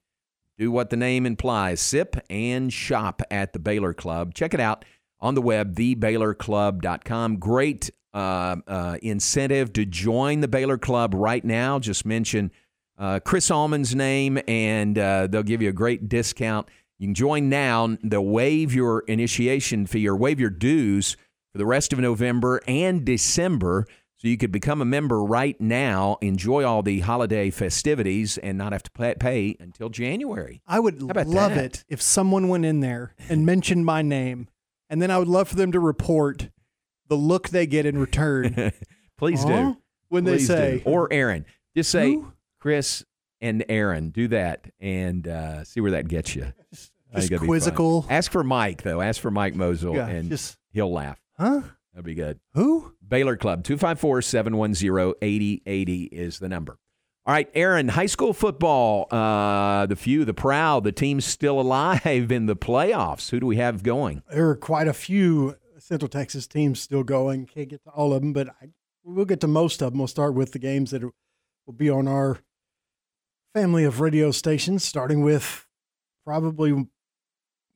[0.57, 4.33] do what the name implies sip and shop at the Baylor Club.
[4.33, 4.85] Check it out
[5.19, 7.39] on the web, thebaylorclub.com.
[7.39, 11.77] Great uh, uh, incentive to join the Baylor Club right now.
[11.77, 12.49] Just mention
[12.97, 16.69] uh, Chris Allman's name, and they'll give you a great discount.
[16.99, 17.97] You can join now.
[18.01, 21.17] They'll waive your initiation fee or waive your dues
[21.51, 23.87] for the rest of November and December.
[24.19, 28.71] So you could become a member right now, enjoy all the holiday festivities, and not
[28.73, 30.61] have to pay, until January.
[30.67, 31.57] I would love that?
[31.57, 34.47] it if someone went in there and mentioned my name,
[34.89, 36.49] and then I would love for them to report
[37.07, 38.71] the look they get in return.
[39.17, 39.49] Please Huh?
[39.73, 39.77] do.
[40.09, 40.53] When they Please do.
[40.53, 42.19] say, or Aaron, just say
[42.59, 43.03] Chris
[43.39, 44.09] and Aaron.
[44.09, 46.53] Do that and uh, see where that gets you.
[46.71, 47.47] Just that'd be fun.
[47.47, 48.05] quizzical.
[48.09, 48.99] Ask for Mike though.
[49.01, 51.19] Ask for Mike Mosel, Yeah, and just- he'll laugh.
[51.37, 51.61] huh?
[51.93, 52.39] That'd be good.
[52.53, 52.93] Who?
[53.07, 56.77] Baylor Club, 254 710 8080 is the number.
[57.25, 62.05] All right, Aaron, high school football, uh, the few, the proud, the team's still alive
[62.31, 63.31] in the playoffs.
[63.31, 64.23] Who do we have going?
[64.31, 67.45] There are quite a few Central Texas teams still going.
[67.45, 68.69] Can't get to all of them, but I,
[69.03, 69.99] we'll get to most of them.
[69.99, 71.11] We'll start with the games that are,
[71.65, 72.39] will be on our
[73.53, 75.65] family of radio stations, starting with
[76.25, 76.87] probably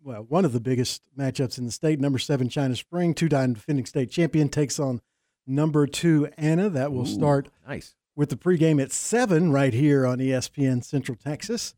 [0.03, 1.99] well one of the biggest matchups in the state.
[1.99, 5.01] Number seven China Spring, two-time defending state champion, takes on
[5.45, 6.69] number two Anna.
[6.69, 7.95] That will Ooh, start nice.
[8.15, 11.73] with the pregame at seven right here on ESPN Central Texas.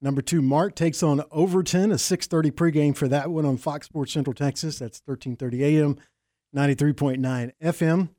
[0.00, 4.12] Number two, Mart takes on Overton, a 6:30 pregame for that one on Fox Sports
[4.12, 4.78] Central Texas.
[4.78, 5.96] That's 13:30 a.m.,
[6.54, 8.10] 93.9 FM.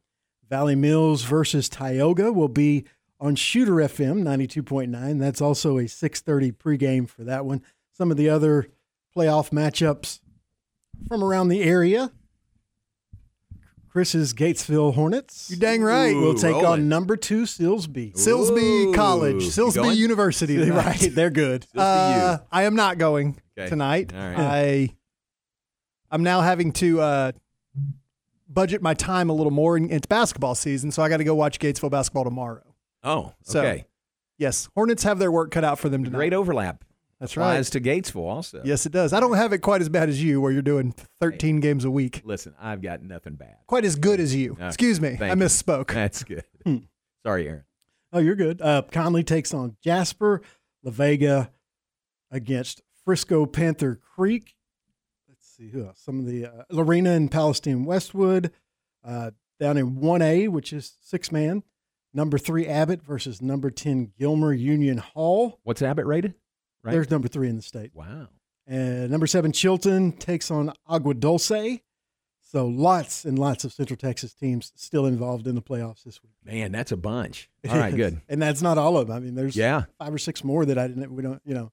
[0.50, 2.86] Valley Mills versus Tioga will be
[3.20, 5.20] on Shooter FM 92.9.
[5.20, 7.62] That's also a 6:30 pregame for that one.
[7.92, 8.68] Some of the other
[9.16, 10.20] playoff matchups
[11.08, 12.12] from around the area.
[13.98, 15.48] Chris's Gatesville Hornets.
[15.50, 16.16] You're dang right.
[16.16, 16.66] We'll take rolling.
[16.68, 18.14] on number two Silsbee.
[18.14, 20.56] Silsbee College, Silsbee University.
[20.64, 20.86] tonight.
[20.86, 21.66] right, they're good.
[21.76, 23.68] Uh, I am not going Okay.
[23.68, 24.14] tonight.
[24.14, 24.38] All right.
[24.38, 24.90] I
[26.12, 27.32] I'm now having to uh,
[28.48, 29.76] budget my time a little more.
[29.78, 32.62] And It's basketball season, so I got to go watch Gatesville basketball tomorrow.
[33.04, 33.88] Oh, So, okay.
[34.38, 36.18] Yes, Hornets have their work cut out for them tonight.
[36.18, 36.84] Great overlap.
[37.20, 37.84] That's Applies right.
[37.84, 38.62] to Gatesville also.
[38.64, 39.12] Yes, it does.
[39.12, 41.90] I don't have it quite as bad as you, where you're doing 13 games a
[41.90, 42.22] week.
[42.24, 43.56] Listen, I've got nothing bad.
[43.66, 44.52] Quite as good as you.
[44.54, 45.36] Okay, Excuse me, thank I you.
[45.36, 45.92] misspoke.
[45.94, 46.44] That's good.
[47.26, 47.64] Sorry, Aaron.
[48.14, 48.62] Oh, you're good.
[48.62, 50.42] Uh, Connally takes on Jasper.
[50.84, 51.52] La Vega
[52.30, 54.56] against Frisco Panther Creek.
[55.28, 56.00] Let's see who else.
[56.00, 58.52] Some of the uh, Lorena and Palestine Westwood
[59.04, 61.64] uh, down in 1A, which is six man.
[62.14, 65.60] Number three Abbott versus number 10 Gilmer Union Hill.
[65.64, 66.36] What's Abbott rated?
[66.88, 66.94] Right.
[66.94, 67.92] There's number three in the state.
[67.94, 68.28] Wow.
[68.66, 71.52] And number seven Chilton takes on Agua Dulce.
[72.50, 76.32] So lots and lots of Central Texas teams still involved in the playoffs this week.
[76.46, 77.50] Man, that's a bunch.
[77.70, 78.22] All right, good.
[78.30, 79.18] and that's not all of them.
[79.18, 79.84] I mean, there's Yeah.
[80.00, 81.14] five or six more that I didn't.
[81.14, 81.42] We don't.
[81.46, 81.72] You know,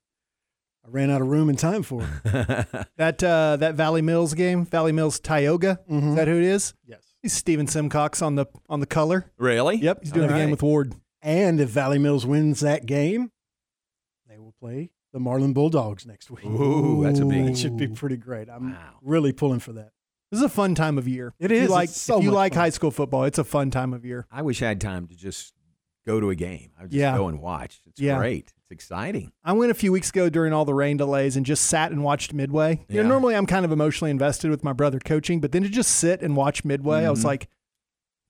[0.85, 2.01] I ran out of room and time for.
[2.97, 5.81] That uh, that Valley Mills game, Valley Mills Tioga.
[5.89, 6.75] Is that who it is?
[6.87, 7.03] Yes.
[7.23, 9.31] He's Steven Simcox on the on the color.
[9.39, 9.77] Really?
[9.77, 10.01] Yep.
[10.03, 10.95] He's doing All a game with Ward.
[11.23, 13.31] And if Valley Mills wins that game,
[14.29, 16.45] they will play the Marlin Bulldogs next week.
[16.45, 18.51] Ooh, that's a big- It should be pretty great.
[18.51, 19.93] I'm really pulling for that.
[20.33, 21.33] This is a fun time of year.
[21.39, 21.63] It If.
[21.63, 22.61] You like so if you like fun.
[22.63, 24.27] high school football, it's a fun time of year.
[24.33, 25.55] I wish I had time to just
[26.05, 26.71] go to a game.
[26.77, 27.17] I would just Yeah.
[27.17, 27.81] go and watch.
[27.87, 28.19] It's Yeah.
[28.19, 28.53] great.
[28.63, 29.31] It's exciting.
[29.45, 32.03] I went a few weeks ago during all the rain delays and just sat and
[32.03, 32.85] watched Midway.
[32.89, 33.03] You Yeah.
[33.03, 35.93] know, normally I'm kind of emotionally invested with my brother coaching, but then to just
[35.93, 37.25] sit and watch Midway, I was Mhm.
[37.27, 37.49] like,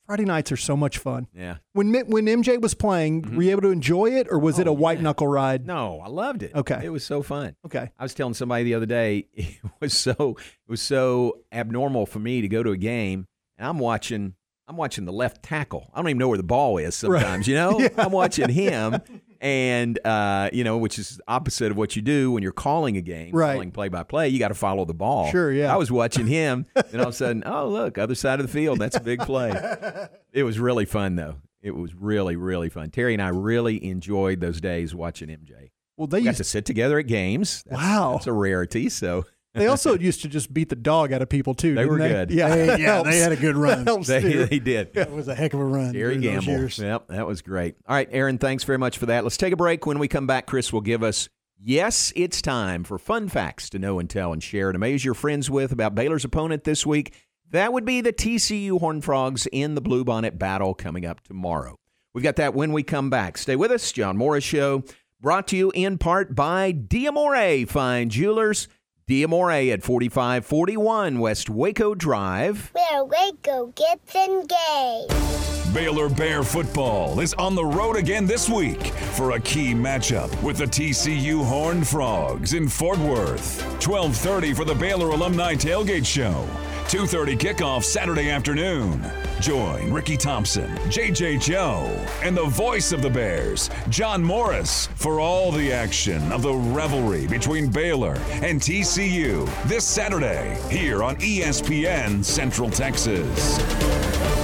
[0.07, 1.29] Friday nights are so much fun.
[1.35, 1.57] Yeah.
[1.73, 3.37] When when MJ was playing, Mm-hmm.
[3.37, 5.67] were you able to enjoy it, or was it a Oh, white knuckle ride?
[5.67, 6.55] No, I loved it.
[6.55, 6.81] Okay.
[6.85, 7.57] It was so fun.
[7.65, 7.91] Okay.
[7.99, 12.19] I was telling somebody the other day it was so it was so abnormal for
[12.19, 13.27] me to go to a game
[13.59, 14.35] and I'm watching
[14.69, 15.91] I'm watching the left tackle.
[15.95, 17.21] I don't even know where the ball is Right.
[17.21, 17.79] sometimes, you know?
[17.81, 17.89] Yeah.
[17.99, 18.97] I'm watching him
[19.45, 23.01] and uh, you know, which is opposite of what you do when you're calling a
[23.03, 23.53] game, Right.
[23.53, 25.31] calling play by play, you got to follow the ball.
[25.31, 25.73] Sure, yeah.
[25.73, 28.53] I was watching him and all of a sudden, oh, look, other side of the
[28.53, 29.53] field, that's a big play.
[30.33, 31.37] It was really fun though.
[31.63, 32.91] It was really really fun.
[32.91, 35.71] Terry and I really enjoyed those days watching MJ.
[35.97, 37.63] Well, they We got used to sit together at games.
[37.69, 38.13] That's, Wow.
[38.15, 38.89] that's a rarity.
[38.89, 41.75] So They also used to just beat the dog out of people too.
[41.75, 42.09] They didn't were they?
[42.09, 42.31] good.
[42.31, 43.85] Yeah, They- yeah, they had a good run.
[44.05, 44.97] They, they did.
[44.97, 45.93] It was a heck of a run.
[45.93, 46.61] Gary during those Gamble.
[46.61, 46.79] years.
[46.79, 47.77] Yep, that was great.
[47.87, 49.23] All right, Aaron, thanks very much for that.
[49.25, 49.87] Let's take a break.
[49.87, 51.29] When we come back, Chris will give us.
[51.67, 55.15] Yes, it's time for fun facts to know and tell and share and amaze your
[55.15, 57.15] friends with about Baylor's opponent this week.
[57.51, 61.77] That would be the TCU Horned Frogs in the Bluebonnet battle coming up tomorrow.
[62.13, 63.39] We've got that when we come back.
[63.39, 63.93] Stay with us.
[63.93, 64.83] John Morris Show,
[65.21, 68.69] brought to you in part by Diamore Fine Jewelers.
[69.07, 72.73] Diamore at 4541 West Waco Drive.
[72.73, 75.75] Where Waco gets engaged.
[75.75, 80.57] Baylor Bear football is on the road again this week for a key matchup with
[80.57, 83.63] the TCU Horned Frogs in Fort Worth.
[83.79, 86.49] 12:30 for the Baylor Alumni Tailgate Show.
[86.89, 89.05] 2:30 kickoff Saturday afternoon.
[89.41, 91.87] Join Ricky Thompson, JJ Joe,
[92.23, 97.27] and the voice of the Bears, John Morris, for all the action of the revelry
[97.27, 104.44] between Baylor and TCU this Saturday here on ESPN Central Texas.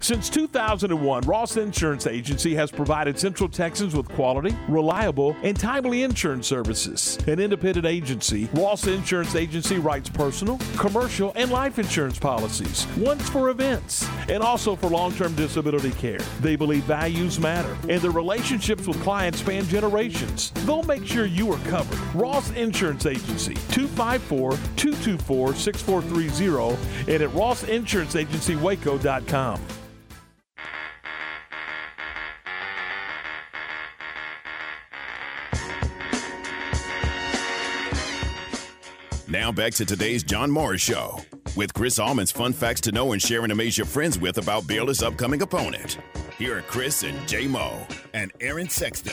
[0.00, 6.46] Since 2001, Ross Insurance Agency has provided Central Texans with quality, reliable, and timely insurance
[6.46, 7.18] services.
[7.26, 13.50] An independent agency, Ross Insurance Agency writes personal, commercial, and life insurance policies, once for
[13.50, 16.20] events, and also for long term disability care.
[16.40, 20.52] They believe values matter, and their relationships with clients span generations.
[20.64, 21.98] They'll make sure you are covered.
[22.14, 29.60] Ross Insurance Agency, 254 224 6430, and at rossinsuranceagencywaco.com.
[39.30, 41.20] Now back to today's John Morris Show
[41.54, 44.66] with Chris Allman's fun facts to know and share and amaze your friends with about
[44.66, 45.98] Baylor's upcoming opponent.
[46.38, 49.12] Here are Chris and J Mo and Aaron Sexton.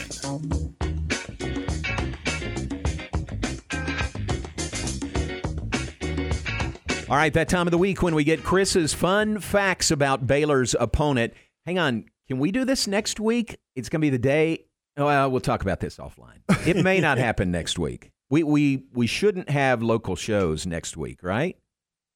[7.09, 10.77] All right, that time of the week when we get Chris's fun facts about Baylor's
[10.79, 11.33] opponent.
[11.65, 13.57] Hang on, can we do this next week?
[13.75, 14.63] It's going to be the day.
[14.95, 16.39] Well, we'll talk about this offline.
[16.65, 18.11] It may not happen next week.
[18.29, 21.57] We we we shouldn't have local shows next week, right?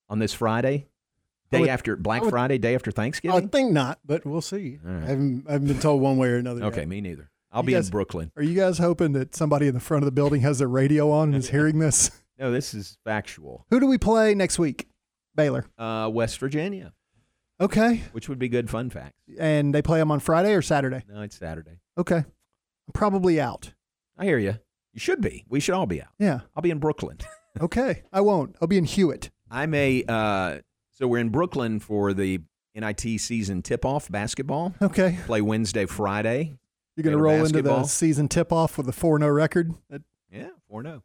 [0.10, 0.88] On this Friday,
[1.52, 3.38] day would- after Black would- Friday, day after Thanksgiving.
[3.38, 4.80] I think not, but we'll see.
[4.84, 5.04] Right.
[5.04, 6.64] I, haven't, I haven't been told one way or another.
[6.66, 6.88] Okay, yet.
[6.88, 7.30] me neither.
[7.52, 8.32] I'll You be guys- in Brooklyn.
[8.36, 11.12] Are you guys hoping that somebody in the front of the building has their radio
[11.12, 12.10] on and is hearing this?
[12.40, 13.66] No, this is factual.
[13.70, 14.88] Who do we play next week?
[15.36, 15.66] Baylor.
[15.78, 16.94] Uh, West Virginia,
[17.62, 18.04] Okay.
[18.14, 19.14] which would be good fun fact.
[19.38, 21.04] And they play them on Friday or Saturday?
[21.08, 21.80] No, it's Saturday.
[21.98, 22.18] Okay.
[22.18, 23.74] I'm probably out.
[24.18, 24.56] I hear you.
[24.94, 25.46] You should be.
[25.48, 26.10] We should all be out.
[26.18, 26.42] Yeah.
[26.56, 27.18] I'll be in Brooklyn.
[27.60, 28.04] Okay.
[28.14, 28.56] I won't.
[28.62, 29.32] I'll be in Hewitt.
[29.50, 30.04] I may.
[30.08, 30.60] Uh,
[30.92, 32.40] so we're in Brooklyn for the
[32.76, 34.76] NIT season tip-off basketball.
[34.82, 35.18] Okay.
[35.26, 36.58] Play Wednesday, Friday.
[36.96, 39.74] You're going to roll into the season tip off with a 4 0 record?
[40.32, 41.02] Yeah, four no.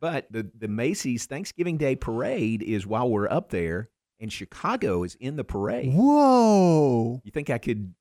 [0.00, 3.88] But the the Macy's Thanksgiving Day parade is while we're up there,
[4.20, 5.94] and Chicago is in the parade.
[5.94, 7.20] Whoa.
[7.24, 7.94] You think I could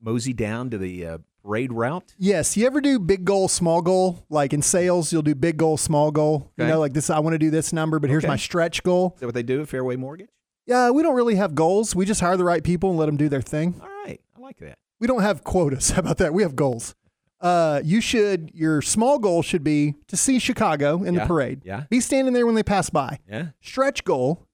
[0.00, 2.14] mosey down to the uh, parade route?
[2.18, 2.56] Yes.
[2.56, 4.24] You ever do big goal, small goal?
[4.28, 6.52] Like in sales, you'll do big goal, small goal.
[6.58, 8.30] You know, like this, I want to do this number, but here's Okay.
[8.32, 9.12] my stretch goal.
[9.14, 10.28] Is that what they do at Fairway Mortgage?
[10.66, 11.96] Yeah, we don't really have goals.
[11.96, 13.80] We just hire the right people and let them do their thing.
[13.80, 14.76] All right, I like that.
[15.00, 15.90] We don't have quotas.
[15.92, 16.34] How about that?
[16.34, 16.94] We have goals.
[17.40, 21.62] Uh, you should, your small goal should be to see Chicago in Yeah, the parade.
[21.64, 21.84] yeah.
[21.88, 23.20] Be standing there when they pass by.
[23.30, 23.46] Yeah.
[23.62, 24.44] Stretch goal,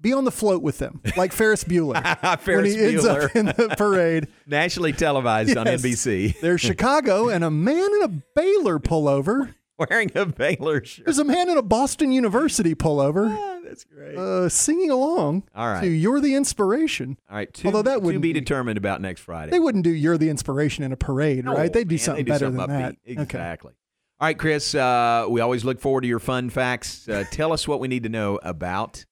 [0.00, 2.40] be on the float with them, like Ferris Bueller.
[2.40, 3.36] Ferris when he ends up Bueller.
[3.36, 4.28] in the parade.
[4.46, 6.38] Nationally televised on NBC.
[6.40, 9.54] There's Chicago and a man in a Baylor pullover.
[9.90, 11.04] Wearing a Baylor shirt.
[11.04, 13.62] There's a man in a Boston University pullover.
[13.64, 14.16] that's great.
[14.18, 15.80] Uh, singing along All right.
[15.82, 17.52] to "You're the Inspiration." All right.
[17.54, 19.52] To, Although that wouldn't be determined about next Friday.
[19.52, 21.72] They wouldn't do "You're the Inspiration" in a parade, No, right?
[21.72, 22.94] They'd do man, something do better something than that.
[23.06, 23.20] upbeat.
[23.22, 23.72] Exactly.
[24.20, 24.74] All right, Chris.
[24.74, 27.08] Uh, we always look forward to your fun facts.
[27.08, 29.04] Uh, tell us what we need to know about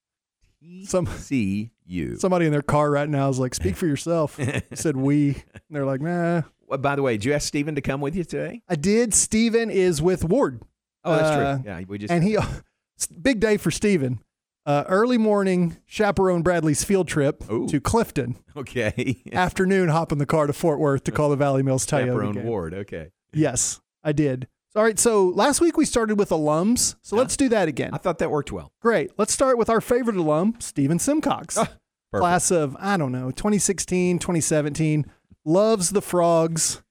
[0.84, 2.18] Some TCU.
[2.18, 4.38] somebody in their car right now is like, "Speak for yourself."
[4.74, 5.28] Said we.
[5.28, 8.16] And they're like, "Nah." Well, by the way, did you ask Stephen to come with
[8.16, 8.62] you today?
[8.68, 9.14] I did.
[9.14, 10.62] Steven is with Ward.
[11.04, 11.62] Oh, that's Uh, true.
[11.66, 12.36] Yeah, we just and he
[13.22, 14.20] big day for Steven.
[14.64, 18.34] Uh, early morning chaperone Bradley's field trip to Clifton.
[18.56, 19.22] okay.
[19.32, 22.44] Afternoon, hop in the car to Fort Worth to call the Valley Mills Toyota Chaperone.
[22.44, 22.74] Ward.
[22.74, 23.10] Okay.
[23.32, 24.48] Yes, I did.
[24.76, 27.94] All right, so last week we started with alums, so let's do that again.
[27.94, 28.72] I thought that worked well.
[28.82, 29.10] Great.
[29.16, 31.56] Let's start with our favorite alum, Steven Simcox.
[31.56, 31.70] Ah.
[32.14, 35.06] Class of, I don't know, 2016, 2017.
[35.46, 36.82] Loves the frogs,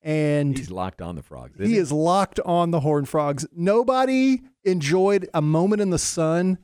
[0.00, 1.60] and He's locked on the frogs.
[1.60, 3.46] isn't he is locked on the horn Frogs.
[3.54, 6.56] Nobody enjoyed a moment in the sun.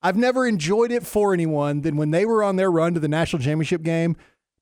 [0.00, 3.08] I've never enjoyed it for anyone than when they were on their run to the
[3.08, 4.16] national championship game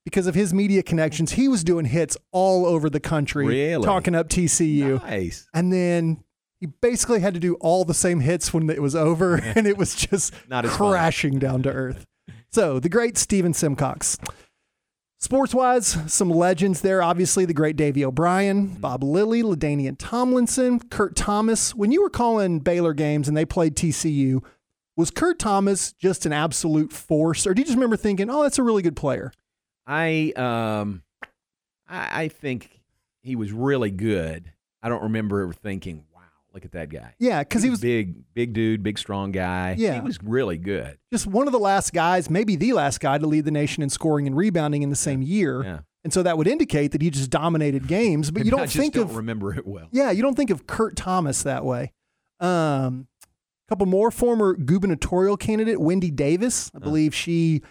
[0.07, 1.33] because of his media connections.
[1.33, 3.83] He was doing hits all over the country, Really?
[3.83, 5.03] talking up TCU.
[5.03, 5.49] Nice.
[5.53, 6.23] And then
[6.61, 9.77] he basically had to do all the same hits when it was over, and it
[9.77, 12.05] was just Not crashing down to earth.
[12.49, 14.17] So the great Steven Simcox.
[15.19, 17.03] Sports wise, some legends there.
[17.03, 18.79] Obviously, the great Davey O'Brien, mm-hmm.
[18.79, 21.75] Bob Lilly, LaDainian Tomlinson, Kurt Thomas.
[21.75, 24.41] When you were calling Baylor games and they played TCU,
[24.95, 28.57] was Kurt Thomas just an absolute force, or do you just remember thinking, "Oh, that's
[28.57, 29.33] a really good player"?
[29.87, 31.01] I um,
[31.87, 32.81] I, I think
[33.21, 34.51] he was really good.
[34.83, 36.21] I don't remember ever thinking, "Wow,
[36.53, 39.75] look at that guy." Yeah, because he was big, big dude, big strong guy.
[39.77, 39.95] Yeah.
[39.95, 40.97] he was really good.
[41.11, 43.89] just one of the last guys, maybe the last guy to lead the nation in
[43.89, 45.63] scoring and rebounding in the same year.
[45.63, 45.79] Yeah.
[46.03, 48.93] And so that would indicate that he just dominated games, but you don't just think
[48.93, 49.87] don't of remember it well.
[49.91, 51.91] Yeah, you don't think of Kurt Thomas that way.
[52.39, 56.71] Um, a couple more former gubernatorial candidate Wendy Davis.
[56.73, 57.61] I believe she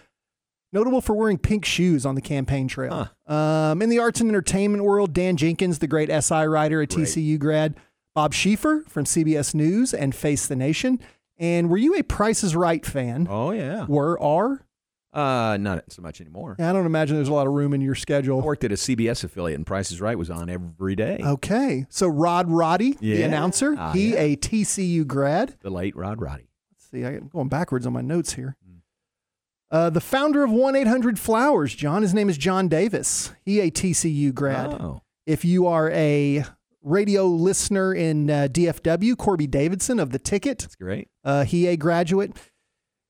[0.71, 3.09] notable for wearing pink shoes on the campaign trail.
[3.25, 7.37] Um, in the arts and entertainment world, Dan Jenkins, the great SI writer, a TCU
[7.39, 7.75] grad.
[8.15, 10.99] Bob Schieffer from CBS News and Face the Nation.
[11.37, 13.27] And were you a Price is Right fan?
[13.29, 13.85] Oh yeah.
[13.85, 14.63] Were are?
[15.13, 16.55] Uh, not so much anymore.
[16.59, 18.41] I don't imagine there's a lot of room in your schedule.
[18.41, 21.19] I worked at a CBS affiliate, and Price is Right was on every day.
[21.23, 24.19] Okay, so Rod Roddy, the announcer, Ah, he yeah.
[24.19, 25.55] a TCU grad.
[25.61, 26.49] The late Rod Roddy.
[26.71, 28.57] Let's see, I'm going backwards on my notes here.
[29.69, 33.33] Uh, the founder of 1 800 Flowers, John, his name is John Davis.
[33.43, 34.73] He a TCU grad.
[34.73, 35.01] Oh.
[35.25, 36.45] If you are a
[36.81, 41.09] radio listener in uh, DFW, Corby Davidson of The Ticket, That's great.
[41.25, 42.31] uh, he a graduate.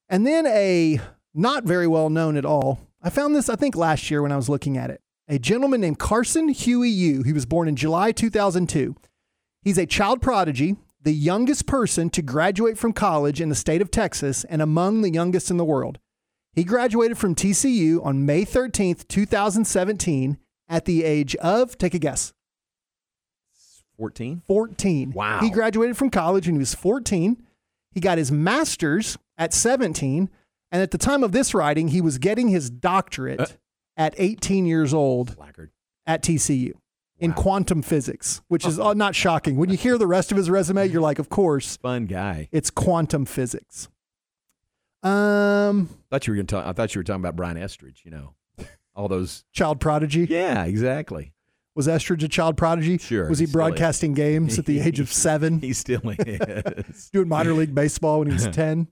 [0.09, 0.99] And then a
[1.35, 2.79] not very well known at all.
[3.03, 5.01] I found this, I think, last year when I was looking at it.
[5.27, 7.21] A gentleman named Carson Huey-You.
[7.21, 8.95] He was born in July 2002.
[9.61, 13.91] He's a child prodigy, the youngest person to graduate from college in the state of
[13.91, 15.99] Texas, and among the youngest in the world.
[16.57, 20.37] He graduated from TCU on May 13th, 2017,
[20.67, 22.33] at the age of, take a guess,
[23.97, 24.41] 14?
[24.47, 25.11] 14.
[25.11, 25.39] Wow.
[25.39, 27.43] He graduated from college when he was 14.
[27.93, 30.29] He got his master's at 17.
[30.71, 33.45] And at the time of this writing, he was getting his doctorate Uh.
[33.95, 35.69] at 18 years old Blackguard.
[36.07, 36.73] at TCU
[37.19, 39.57] in quantum physics, which is uh, not shocking.
[39.57, 42.49] When you hear the rest of his resume, you're like, of course, Fun guy.
[42.51, 43.89] it's quantum physics.
[45.07, 46.65] Um, Thought you were going to talk.
[46.65, 48.01] I thought you were talking about Brian Estridge.
[48.05, 48.33] You know,
[48.95, 49.43] all those.
[49.53, 50.27] child prodigy.
[50.29, 51.33] Yeah, exactly.
[51.75, 52.97] Was Estridge a child prodigy?
[52.97, 55.59] Sure, Was he broadcasting games at the age of seven?
[55.59, 57.09] He still is.
[57.13, 58.87] doing minor league baseball when he was 10.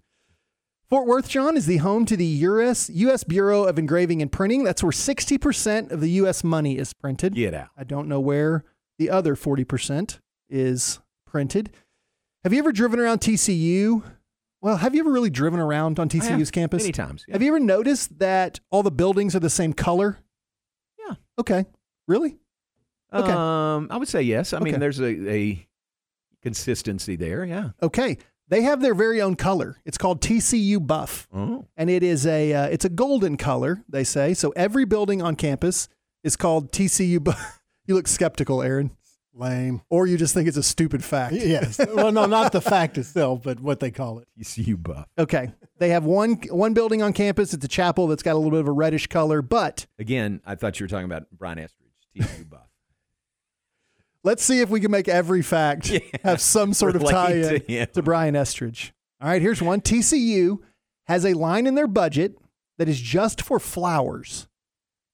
[0.87, 4.63] Fort Worth, John, is the home to the US, US Bureau of Engraving and Printing.
[4.63, 7.33] That's where 60% of the US money is printed.
[7.33, 7.69] Get out.
[7.75, 8.63] I don't know where
[8.99, 11.71] the other 40% is printed.
[12.43, 14.03] Have you ever driven around TCU?
[14.65, 16.81] Well, have you ever really driven around on have TCU's campus?
[16.81, 17.35] many times, yeah.
[17.35, 20.17] Have you ever noticed that all the buildings are the same color?
[20.97, 21.13] Yeah.
[21.37, 21.65] Okay.
[22.07, 22.37] Really?
[23.13, 23.31] Okay.
[23.31, 24.53] Um, I would say yes.
[24.53, 24.71] I Okay.
[24.71, 25.67] mean, there's a, a
[26.41, 27.45] consistency there.
[27.45, 27.69] Yeah.
[27.83, 28.17] Okay.
[28.47, 29.77] They have their very own color.
[29.85, 31.27] It's called TCU Buff.
[31.31, 31.67] Oh.
[31.77, 35.35] and it is a uh, it's a golden color they say so every building on
[35.35, 35.89] campus
[36.23, 37.33] is called tcu bu-
[37.85, 38.89] you look skeptical aaron
[39.37, 39.81] Lame.
[39.89, 41.79] or you just think it's a stupid fact Yes.
[41.93, 44.27] well, no, not the fact itself, but what they call it.
[44.39, 45.07] TCU buff.
[45.17, 48.51] okay they have one one building on campus it's a chapel that's got a little
[48.51, 51.91] bit of a reddish color but Again, I thought you were talking about Brian Estridge,
[52.17, 52.61] TCU buff.
[54.23, 55.91] let's see if we can make every fact
[56.23, 57.87] have some sort of tie to in him.
[57.93, 60.57] to brian estridge all right here's one tcu
[61.07, 62.35] has a line in their budget
[62.77, 64.47] that is just for flowers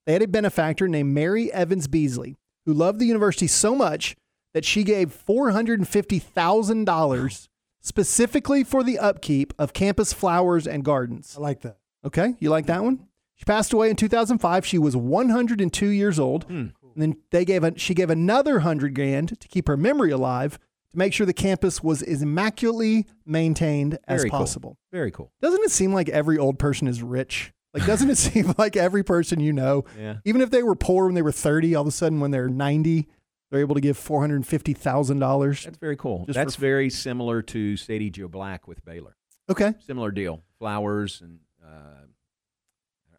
[0.05, 4.16] They had a benefactor named Mary Evans Beasley who loved the university so much
[4.53, 7.47] that she gave $450,000
[7.80, 11.36] specifically for the upkeep of campus flowers and gardens.
[11.38, 11.78] I like that.
[12.05, 13.07] Okay, you like that one?
[13.36, 14.66] She passed away in 2005.
[14.66, 16.43] She was 102 years old.
[16.45, 16.68] Hmm.
[16.93, 20.59] And then they gave a, she gave another 100 grand to keep her memory alive
[20.91, 24.39] to make sure the campus was as immaculately maintained as Very cool.
[24.39, 24.78] possible.
[24.91, 25.32] Very cool.
[25.41, 27.53] Doesn't it seem like every old person is rich?
[27.74, 30.17] Like, doesn't it seem like every person you know, Yeah.
[30.26, 32.49] even if they were poor when they were 30, all of a sudden when they're
[32.49, 33.07] 90,
[33.49, 35.63] they're able to give $450,000?
[35.63, 36.26] That's very cool.
[36.28, 39.15] That's for- very similar to Sadie Joe Black with Baylor.
[39.49, 39.74] Okay.
[39.86, 40.41] Similar deal.
[40.59, 42.05] Flowers and uh,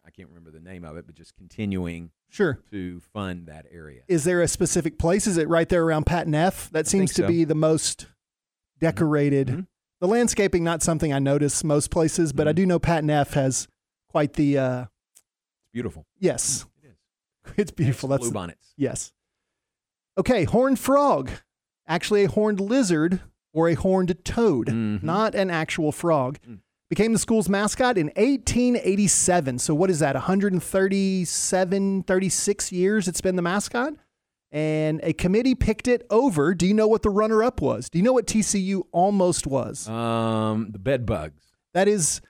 [0.05, 2.59] I can't remember the name of it, but just continuing Sure.
[2.71, 4.01] to fund that area.
[4.07, 5.27] Is there a specific place?
[5.27, 6.69] Is it right there around Pat Neff?
[6.71, 8.07] That seems think to be the most
[8.79, 9.47] decorated.
[9.47, 9.61] Mm-hmm.
[10.01, 13.67] The landscaping, not something I notice most places, but I do know Pat Neff has
[14.13, 14.57] quite the.
[14.57, 16.05] Uh, It's beautiful.
[16.19, 18.07] yes, it's It's beautiful.
[18.09, 18.73] That's Blue bonnets.
[18.77, 19.11] Yes.
[20.17, 21.29] Okay, horned frog,
[21.87, 23.19] actually a horned lizard
[23.53, 25.05] or a horned toad, Mm-hmm.
[25.05, 26.37] not an actual frog.
[26.47, 26.59] Mm.
[26.89, 29.57] Became the school's mascot in 1887.
[29.59, 30.13] So what is that?
[30.13, 33.93] 137, 36 years it's been the mascot?
[34.51, 36.53] And a committee picked it over.
[36.53, 37.89] Do you know what the runner up was?
[37.89, 39.89] Do you know what TCU almost was?
[39.89, 41.41] Um, the bed bugs.
[41.73, 42.21] That is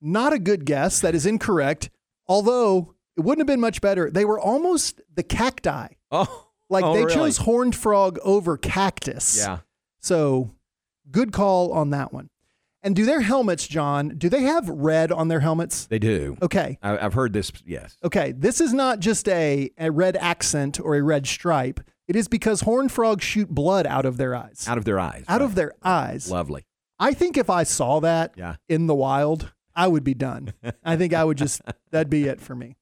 [0.00, 1.00] not a good guess.
[1.00, 1.90] That is incorrect.
[2.26, 4.10] Although it wouldn't have been much better.
[4.10, 5.88] They were almost the cacti.
[6.10, 7.14] Oh, Like oh, they really?
[7.14, 9.38] chose horned frog over cactus.
[9.38, 9.58] Yeah.
[10.00, 10.50] So
[11.10, 12.28] good call on that one.
[12.82, 15.86] And do their helmets, John, do they have red on their helmets?
[15.86, 16.36] They do.
[16.42, 16.78] Okay.
[16.82, 17.50] I, I've heard this.
[17.64, 17.96] Yes.
[18.04, 18.32] Okay.
[18.32, 21.80] This is not just a, a red accent or a red stripe.
[22.06, 24.66] It is because horned frogs shoot blood out of their eyes.
[24.68, 25.24] Out of their eyes.
[25.26, 26.30] Out of their eyes.
[26.30, 26.64] Lovely.
[27.00, 28.56] I think if I saw that Yeah.
[28.68, 30.54] in the wild, I would be done.
[30.82, 31.60] I think I would just
[31.92, 32.76] that'd be it for me.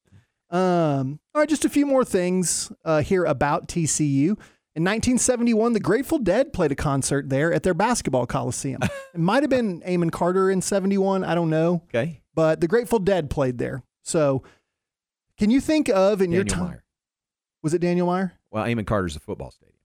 [0.51, 4.39] Um, all right, just a few more things uh, here about TCU.
[4.77, 8.81] In 1971, the Grateful Dead played a concert there at their basketball coliseum.
[8.83, 11.25] it might have been Amon Carter in 71.
[11.25, 11.83] I don't know.
[11.89, 12.23] Okay.
[12.35, 13.83] But the Grateful Dead played there.
[14.03, 14.43] So,
[15.39, 16.81] can you think of in your time?
[17.63, 18.35] Was it Daniel Meyer?
[18.51, 19.79] Well, Amon Carter's a football stadium.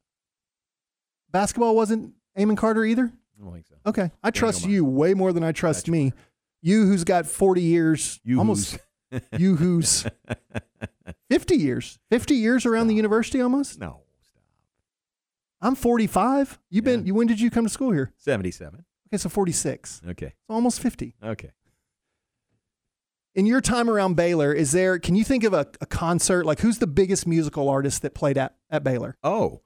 [1.32, 3.12] Basketball wasn't Amon Carter either.
[3.39, 3.76] I don't think so.
[3.86, 6.14] Okay, I trust you way more than I trust me.
[6.62, 8.78] You who's got 40 years, You almost
[9.12, 10.05] who's- you who's
[11.30, 13.80] 50 years, 50 years around the university almost.
[13.80, 14.01] No.
[15.62, 16.60] I'm 45.
[16.70, 17.05] You've been.
[17.05, 18.14] You when did you come to school here?
[18.18, 18.86] 77.
[19.10, 20.01] Okay, so 46.
[20.10, 20.34] Okay.
[20.47, 21.16] So almost 50.
[21.24, 21.51] Okay.
[23.36, 24.99] In your time around Baylor, is there?
[24.99, 28.38] Can you think of a, a concert like who's the biggest musical artist that played
[28.38, 29.18] at at Baylor?
[29.24, 29.62] Oh,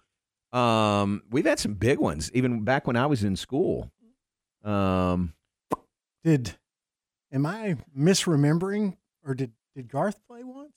[0.52, 3.92] um, we've had some big ones even back when I was in school.
[4.64, 5.34] Um,
[6.24, 6.56] Did
[7.34, 10.72] am I misremembering, or did did Garth play once?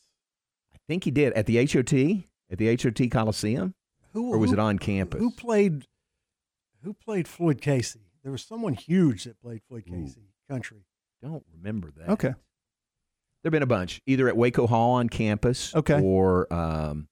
[0.74, 3.74] I think he did at the HOT at the HOT Coliseum,
[4.12, 5.20] Who or was who- it on campus?
[5.20, 5.86] Who played?
[6.82, 8.00] Who played Floyd Casey?
[8.22, 10.22] There was someone huge that played Floyd Casey.
[10.48, 10.84] Country.
[11.22, 12.08] Don't remember that.
[12.10, 12.34] Okay.
[13.42, 16.00] There've been a bunch, either at Waco Hall on campus, Okay.
[16.00, 17.08] or um,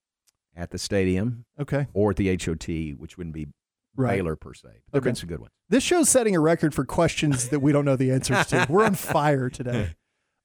[0.57, 1.87] at the stadium, Okay.
[1.93, 3.49] or at the HOT, which wouldn't be
[3.97, 4.17] Right.
[4.17, 4.69] Baylor per se.
[4.91, 5.09] There've Okay.
[5.11, 5.53] been some good ones.
[5.69, 8.67] This show's setting a record for questions that we don't know the answers to.
[8.71, 9.95] We're on fire today.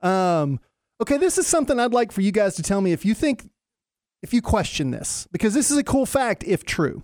[0.02, 0.60] Um,
[1.02, 3.50] okay, this is something I'd like for you guys to tell me if you think,
[4.22, 7.04] if you question this, because this is a cool fact if true.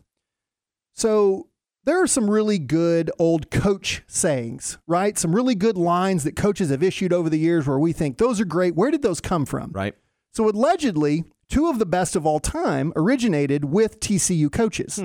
[0.93, 1.49] So
[1.83, 5.17] there are some really good old coach sayings, right?
[5.17, 8.39] Some really good lines that coaches have issued over the years where we think those
[8.39, 8.75] are great.
[8.75, 9.71] Where did those come from?
[9.71, 9.95] Right.
[10.33, 15.01] So allegedly, two of the best of all time originated with TCU coaches.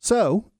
[0.00, 0.50] So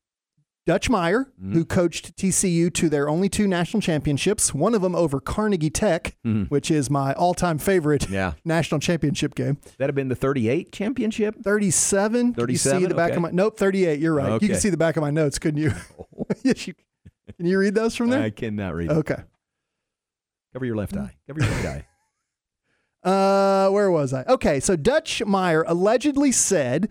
[0.69, 5.19] Dutch Meyer, who coached TCU to their only two national championships, one of them over
[5.19, 6.15] Carnegie Tech,
[6.51, 8.35] which is my all-time favorite Yeah.
[8.45, 9.57] national championship game.
[9.79, 11.37] That'd have been the 38 championship?
[11.43, 12.35] 37.
[12.47, 13.17] You see the back okay.
[13.17, 13.99] of my Nope, 38.
[13.99, 14.43] You're right.
[14.43, 15.73] You can see the back of my notes, couldn't you?
[16.43, 16.75] yes, you
[17.39, 18.23] Can you read those from there?
[18.23, 18.91] I cannot read.
[18.91, 19.23] Okay.
[20.53, 21.17] Cover your left eye.
[21.27, 21.87] Cover your right
[23.05, 23.09] eye.
[23.09, 24.25] Uh, where was I?
[24.25, 26.91] Okay, so Dutch Meyer allegedly said,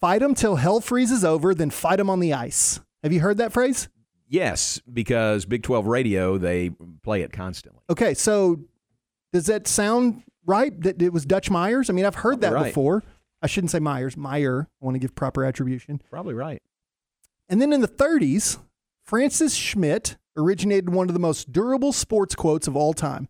[0.00, 3.36] "Fight them till hell freezes over, then fight them on the ice." Have you heard
[3.36, 3.88] that phrase?
[4.28, 6.72] Yes, because Big 12 radio, they
[7.04, 7.80] play it constantly.
[7.88, 8.58] Okay, so
[9.32, 10.78] does that sound right?
[10.80, 11.88] That it was Dutch Myers?
[11.88, 12.64] I mean, I've heard that right.
[12.64, 13.04] before.
[13.40, 14.66] I shouldn't say Myers, Meyer.
[14.82, 16.02] I want to give proper attribution.
[16.10, 16.60] Probably right.
[17.48, 18.58] And then in the 30s,
[19.04, 23.28] Francis Schmidt originated one of the most durable sports quotes of all time.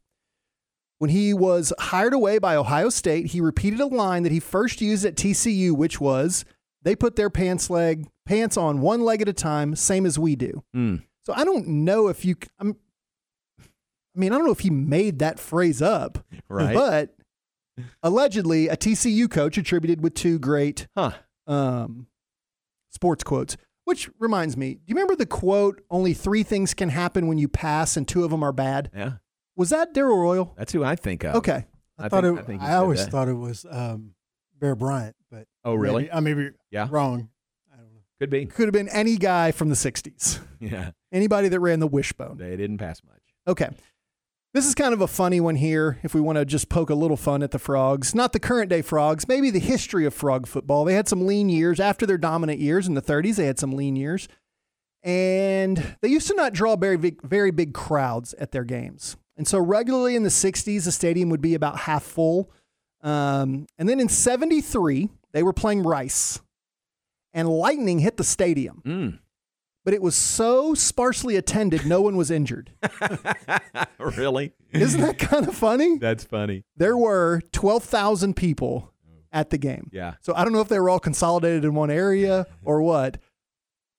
[0.97, 4.81] When he was hired away by Ohio State, he repeated a line that he first
[4.81, 6.47] used at TCU, which was,
[6.87, 10.37] "They put their pants leg pants on one leg at a time, same as we
[10.37, 11.03] do." Mm.
[11.25, 12.37] So I don't know if you.
[12.59, 12.77] I'm,
[13.61, 16.73] I mean, I don't know if he made that phrase up, Right.
[16.73, 17.15] But
[18.03, 20.87] allegedly, a TCU coach attributed with two great
[21.47, 22.07] um,
[22.91, 23.57] sports quotes.
[23.85, 25.81] Which reminds me, do you remember the quote?
[25.91, 28.91] Only three things can happen when you pass, and two of them are bad.
[28.95, 29.13] Yeah.
[29.57, 30.55] Was that Darrell Royal?
[30.57, 31.37] That's who I think of.
[31.37, 31.67] Okay.
[31.99, 32.43] I, thought think- it.
[32.43, 33.11] I, think he always that.
[33.11, 34.13] thought it was um,
[34.59, 36.05] Bear Bryant, but Oh, really?
[36.05, 36.89] Maybe, I may be Yeah.
[36.91, 37.29] wrong.
[37.73, 38.01] I don't know.
[38.21, 38.47] Could be.
[38.47, 40.41] Could have been any guy from the '60s.
[40.59, 40.93] Yeah.
[41.13, 42.39] Anybody that ran the wishbone.
[42.39, 43.21] They didn't pass much.
[43.47, 43.69] Okay.
[44.55, 46.95] This is kind of a funny one here if we want to just poke a
[46.95, 48.15] little fun at the frogs.
[48.15, 50.87] Not the current day frogs, maybe the history of frog football.
[50.87, 53.37] They had some lean years after their dominant years in the 30s.
[53.37, 54.29] They had some lean years.
[55.03, 59.17] And they used to not draw very big, very big crowds at their games.
[59.37, 62.51] And so regularly in the 60s, the stadium would be about half full.
[63.03, 66.41] Um, and then in 73, they were playing Rice.
[67.35, 68.81] And lightning hit the stadium.
[68.87, 69.19] Mm.
[69.85, 72.73] But it was so sparsely attended, no one was injured.
[73.99, 74.55] really?
[74.73, 75.99] Isn't that kind of funny?
[75.99, 76.65] That's funny.
[76.75, 79.25] There were 12,000 people oh.
[79.31, 79.91] at the game.
[79.93, 80.15] Yeah.
[80.23, 83.19] So I don't know if they were all consolidated in one area or what,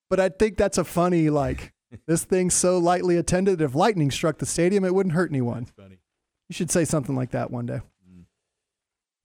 [0.10, 1.72] but I think that's a funny, like,
[2.08, 3.62] this thing's so lightly attended.
[3.62, 5.68] If lightning struck the stadium, it wouldn't hurt anyone.
[5.78, 6.00] funny.
[6.50, 7.82] You should say something like that one day.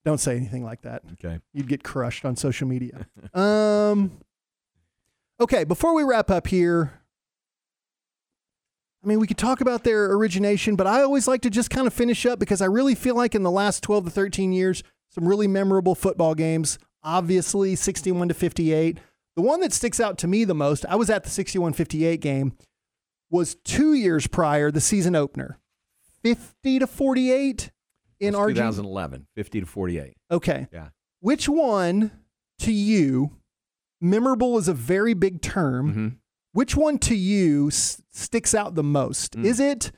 [0.04, 1.02] Don't say anything like that.
[1.12, 1.38] Okay.
[1.52, 3.06] You'd get crushed on social media.
[3.34, 4.18] um,
[5.40, 7.02] okay, before we wrap up here,
[9.02, 11.86] I mean, we could talk about their origination, but I always like to just kind
[11.86, 14.84] of finish up because I really feel like in the last 12 to 13 years,
[15.10, 16.78] some really memorable football games.
[17.02, 18.98] Obviously, 61 to 58.
[19.34, 22.20] The one that sticks out to me the most, I was at the 61 58
[22.20, 22.56] game,
[23.28, 25.58] was two years prior, the season opener.
[26.22, 27.71] 50 to 48
[28.22, 28.48] in RG.
[28.54, 30.16] 2011, 50 to 48.
[30.30, 30.66] Okay.
[30.72, 30.88] Yeah.
[31.20, 32.10] Which one
[32.60, 33.32] to you,
[34.00, 35.90] memorable is a very big term.
[35.90, 36.08] Mm-hmm.
[36.52, 39.36] Which one to you s- sticks out the most?
[39.36, 39.44] Mm.
[39.44, 39.92] Is it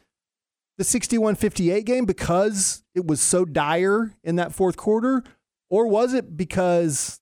[0.78, 5.22] the 61 58 game because it was so dire in that fourth quarter?
[5.70, 7.20] Or was it because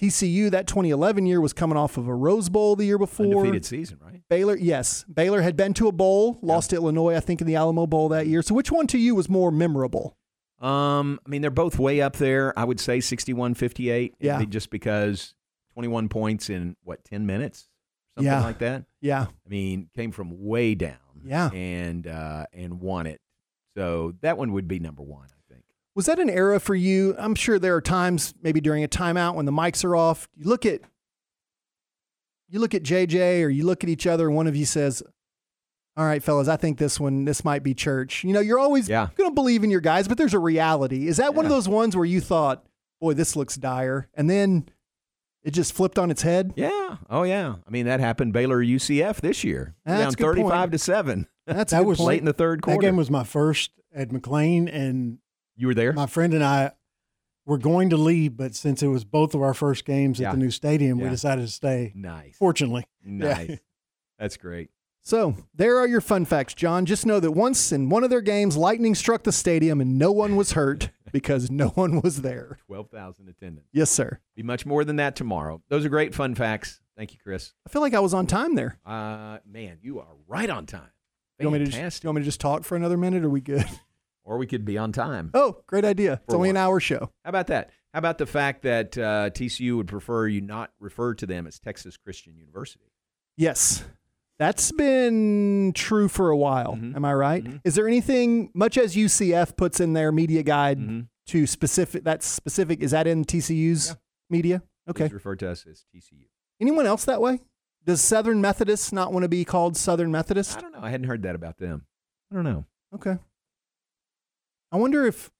[0.00, 3.26] TCU that 2011 year was coming off of a Rose Bowl the year before?
[3.26, 4.22] Undefeated season, right?
[4.30, 5.04] Baylor, yes.
[5.12, 8.08] Baylor had been to a bowl, lost to Illinois, I think, in the Alamo Bowl
[8.10, 8.42] that year.
[8.42, 10.16] So which one to you was more memorable?
[10.60, 12.56] Um, I mean, they're both way up there.
[12.58, 14.14] I would say 61 58.
[14.20, 14.44] Yeah.
[14.44, 15.34] Just because
[15.74, 17.68] 21 points in, what, 10 minutes?
[18.16, 18.42] Something Yeah.
[18.42, 18.84] like that.
[19.00, 19.26] Yeah.
[19.28, 20.96] I mean, came from way down.
[21.24, 21.50] Yeah.
[21.52, 23.20] And, uh, and won it.
[23.76, 25.28] So that one would be number one.
[25.28, 25.64] I think.
[25.94, 27.14] Was that an era for you?
[27.18, 30.44] I'm sure there are times, maybe during a timeout when the mics are off, you
[30.44, 30.80] look at
[32.48, 35.02] you look at JJ or you look at each other and one of you says,
[35.96, 38.24] All right, fellas, I think this one, this might be church.
[38.24, 41.06] You know, you're always gonna believe in your guys, but there's a reality.
[41.08, 42.64] Is that one of those ones where you thought,
[43.00, 44.68] boy, this looks dire, and then
[45.42, 46.52] it just flipped on its head?
[46.56, 46.96] Yeah.
[47.08, 47.56] Oh, yeah.
[47.66, 49.74] I mean, that happened Baylor UCF this year.
[49.84, 50.72] That's down a good 35 point.
[50.72, 51.26] to 7.
[51.46, 52.80] That's that was late in the third quarter.
[52.80, 55.18] That game was my first at McLane, and
[55.56, 55.92] you were there.
[55.92, 56.72] My friend and I
[57.46, 60.28] were going to leave, but since it was both of our first games Yeah.
[60.28, 61.92] at the new stadium, we decided to stay.
[61.96, 62.36] Nice.
[62.36, 63.48] Fortunately, Nice.
[63.48, 63.56] Yeah.
[64.18, 64.70] That's great.
[65.02, 66.86] So there are your fun facts, John.
[66.86, 70.12] Just know that once in one of their games, lightning struck the stadium and no
[70.12, 72.58] one was hurt because no one was there.
[72.66, 73.66] 12,000 attendance.
[73.72, 74.20] Yes, sir.
[74.36, 75.62] Be much more than that tomorrow.
[75.68, 76.80] Those are great fun facts.
[76.96, 77.54] Thank you, Chris.
[77.66, 78.78] I feel like I was on time there.
[78.84, 80.90] Uh, man, you are right on time.
[81.38, 83.24] You want, me to just, you want me to just talk for another minute?
[83.24, 83.64] Or are we good?
[84.22, 85.30] Or we could be on time.
[85.34, 86.12] Oh, great idea.
[86.12, 87.10] It's For only an hour show.
[87.24, 87.70] How about that?
[87.92, 91.58] How about the fact that uh, TCU would prefer you not refer to them as
[91.58, 92.92] Texas Christian University?
[93.36, 93.82] Yes.
[94.40, 96.72] That's been true for a while.
[96.74, 96.96] Mm-hmm.
[96.96, 97.46] Am I right?
[97.62, 101.00] Is there anything, much as UCF puts in their media guide Mm-hmm.
[101.26, 103.94] to specific, that's specific, is that in TCU's
[104.30, 104.62] media?
[104.88, 105.04] Okay.
[105.08, 106.24] Please refer to us as TCU.
[106.58, 107.40] Anyone else that way?
[107.84, 110.56] Does Southern Methodists not want to be called Southern Methodist?
[110.56, 110.80] I don't know.
[110.82, 111.84] I hadn't heard that about them.
[112.32, 112.64] I don't know.
[112.94, 113.18] Okay.
[114.72, 115.30] I wonder if,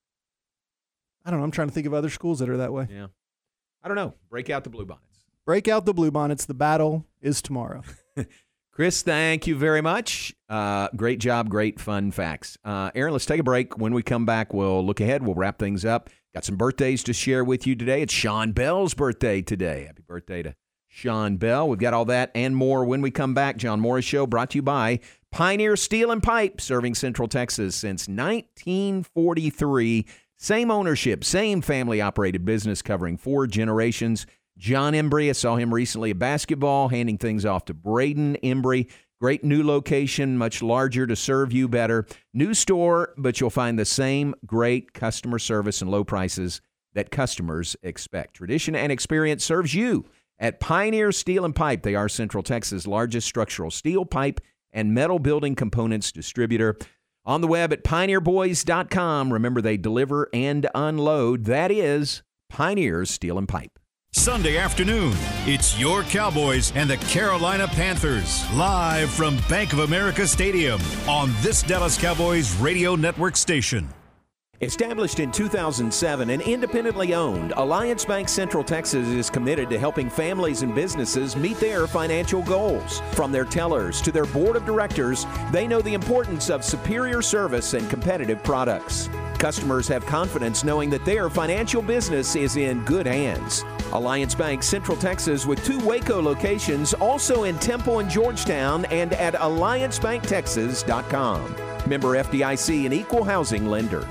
[1.25, 2.87] I don't know, I'm trying to think of other schools that are that way.
[2.89, 3.07] Yeah.
[3.83, 4.13] I don't know.
[4.29, 5.25] Break out the blue bonnets.
[5.43, 6.45] Break out the blue bonnets.
[6.45, 7.81] The battle is tomorrow.
[8.71, 10.33] Chris, thank you very much.
[10.47, 12.57] Uh, great job, great fun facts.
[12.63, 13.77] Uh, Aaron, let's take a break.
[13.77, 15.23] When we come back, we'll look ahead.
[15.23, 16.09] We'll wrap things up.
[16.33, 18.01] Got some birthdays to share with you today.
[18.01, 19.83] It's Sean Bell's birthday today.
[19.87, 20.55] Happy birthday to
[20.87, 21.67] Sean Bell.
[21.67, 23.57] We've got all that and more when we come back.
[23.57, 25.01] John Morris Show brought to you by
[25.31, 30.05] Pioneer Steel and Pipe, serving Central Texas since 1943.
[30.37, 34.25] Same ownership, same family operated business covering four generations.
[34.61, 38.87] John Embry, I saw him recently at basketball, handing things off to Braden Embry.
[39.19, 42.05] Great new location, much larger to serve you better.
[42.31, 46.61] New store, but you'll find the same great customer service and low prices
[46.93, 48.35] that customers expect.
[48.35, 50.05] Tradition and experience serves you
[50.37, 51.81] at Pioneer Steel and Pipe.
[51.81, 54.41] They are Central Texas' largest structural steel pipe
[54.71, 56.77] and metal building components distributor.
[57.25, 59.33] On the web at pioneerboys.com.
[59.33, 61.45] Remember, they deliver and unload.
[61.45, 63.79] That is Pioneer Steel and Pipe.
[64.13, 65.13] Sunday afternoon,
[65.47, 71.63] it's your Cowboys and the Carolina Panthers live from Bank of America Stadium on this
[71.63, 73.87] Dallas Cowboys radio network station.
[74.59, 80.61] Established in 2007 and independently owned, Alliance Bank Central Texas is committed to helping families
[80.61, 82.99] and businesses meet their financial goals.
[83.13, 87.73] From their tellers to their board of directors, they know the importance of superior service
[87.73, 89.09] and competitive products.
[89.39, 93.63] Customers have confidence knowing that their financial business is in good hands.
[93.93, 99.35] Alliance Bank Central Texas with two Waco locations, also in Temple and Georgetown, and at
[99.35, 101.55] alliancebanktexas.com.
[101.87, 104.07] Member FDIC and equal housing lender.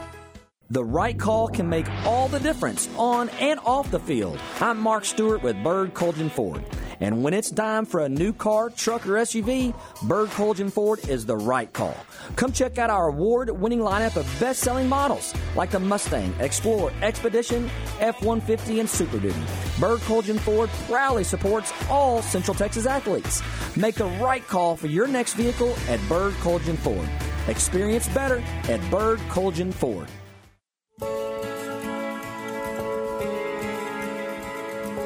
[0.71, 4.39] The right call can make all the difference on and off the field.
[4.61, 6.65] I'm Mark Stewart with Bird Kultgen Ford.
[7.01, 9.75] And when it's time for a new car, truck, or SUV,
[10.07, 11.97] Bird Kultgen Ford is the right call.
[12.37, 16.93] Come check out our award winning lineup of best selling models like the Mustang, Explorer,
[17.03, 17.71] Expedition,
[18.01, 19.41] F 150, and Super Duty.
[19.81, 23.43] Bird Kultgen Ford proudly supports all Central Texas athletes.
[23.77, 27.09] Make the right call for your next vehicle at Bird Kultgen Ford.
[27.49, 30.09] Experience better at Bird Colgin Ford.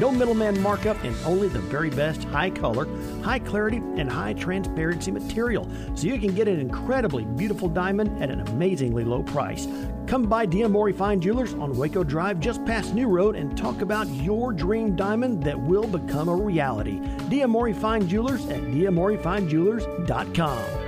[0.00, 2.86] No middleman markup and only the very best high color,
[3.22, 5.66] high clarity, and high transparency material.
[5.94, 9.66] So you can get an incredibly beautiful diamond at an amazingly low price.
[10.06, 14.06] Come by Diamore Fine Jewelers on Waco Drive just past New Road and talk about
[14.08, 17.00] your dream diamond that will become a reality.
[17.28, 20.87] Diamore Fine Jewelers at diamorefinejewelers.com.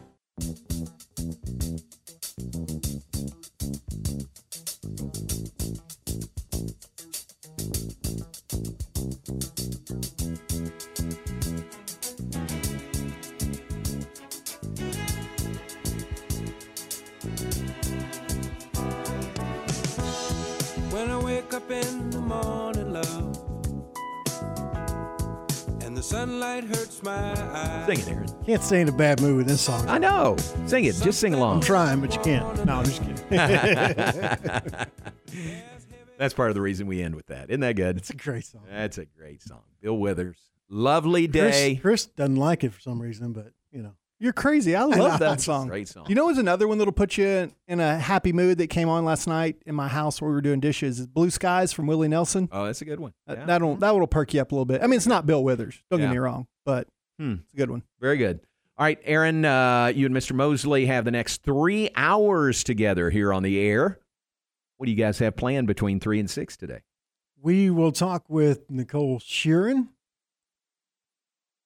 [21.71, 23.37] In the morning, love,
[25.83, 27.85] and the sunlight hurts my eyes.
[27.87, 28.27] Sing it, Aaron.
[28.45, 29.87] Can't stay in a bad mood with this song.
[29.89, 30.35] I know.
[30.65, 30.95] Sing it.
[31.01, 31.57] Just sing along.
[31.57, 32.65] I'm trying, but you can't.
[32.65, 33.17] No, I'm just kidding.
[36.17, 37.49] That's part of the reason we end with that.
[37.49, 37.97] Isn't that good?
[37.97, 38.61] It's a great song.
[38.69, 39.61] That's a great song.
[39.81, 40.37] Bill Withers.
[40.69, 41.75] Lovely Chris, day.
[41.75, 43.93] Chris doesn't like it for some reason, but you know.
[44.21, 44.75] You're crazy.
[44.75, 45.67] I love that song.
[45.67, 46.05] Great song.
[46.07, 48.87] You know, what's another one that'll put you in, in a happy mood that came
[48.87, 50.99] on last night in my house where we were doing dishes?
[50.99, 52.47] Is Blue Skies from Willie Nelson.
[52.51, 53.13] Oh, that's a good one.
[53.25, 53.45] That- Yeah.
[53.45, 54.83] That'll that will perk you up a little bit.
[54.83, 55.81] I mean, it's not Bill Withers.
[55.89, 56.05] Don't Yeah.
[56.07, 56.87] get me wrong, but
[57.19, 57.33] Hmm.
[57.43, 57.81] it's a good one.
[57.99, 58.41] Very good.
[58.77, 60.33] All right, Aaron, uh, you and Mr.
[60.33, 63.99] Mosley have the next three hours together here on the air.
[64.77, 66.81] What do you guys have planned between three and six today?
[67.41, 69.89] We will talk with Nicole Sheeran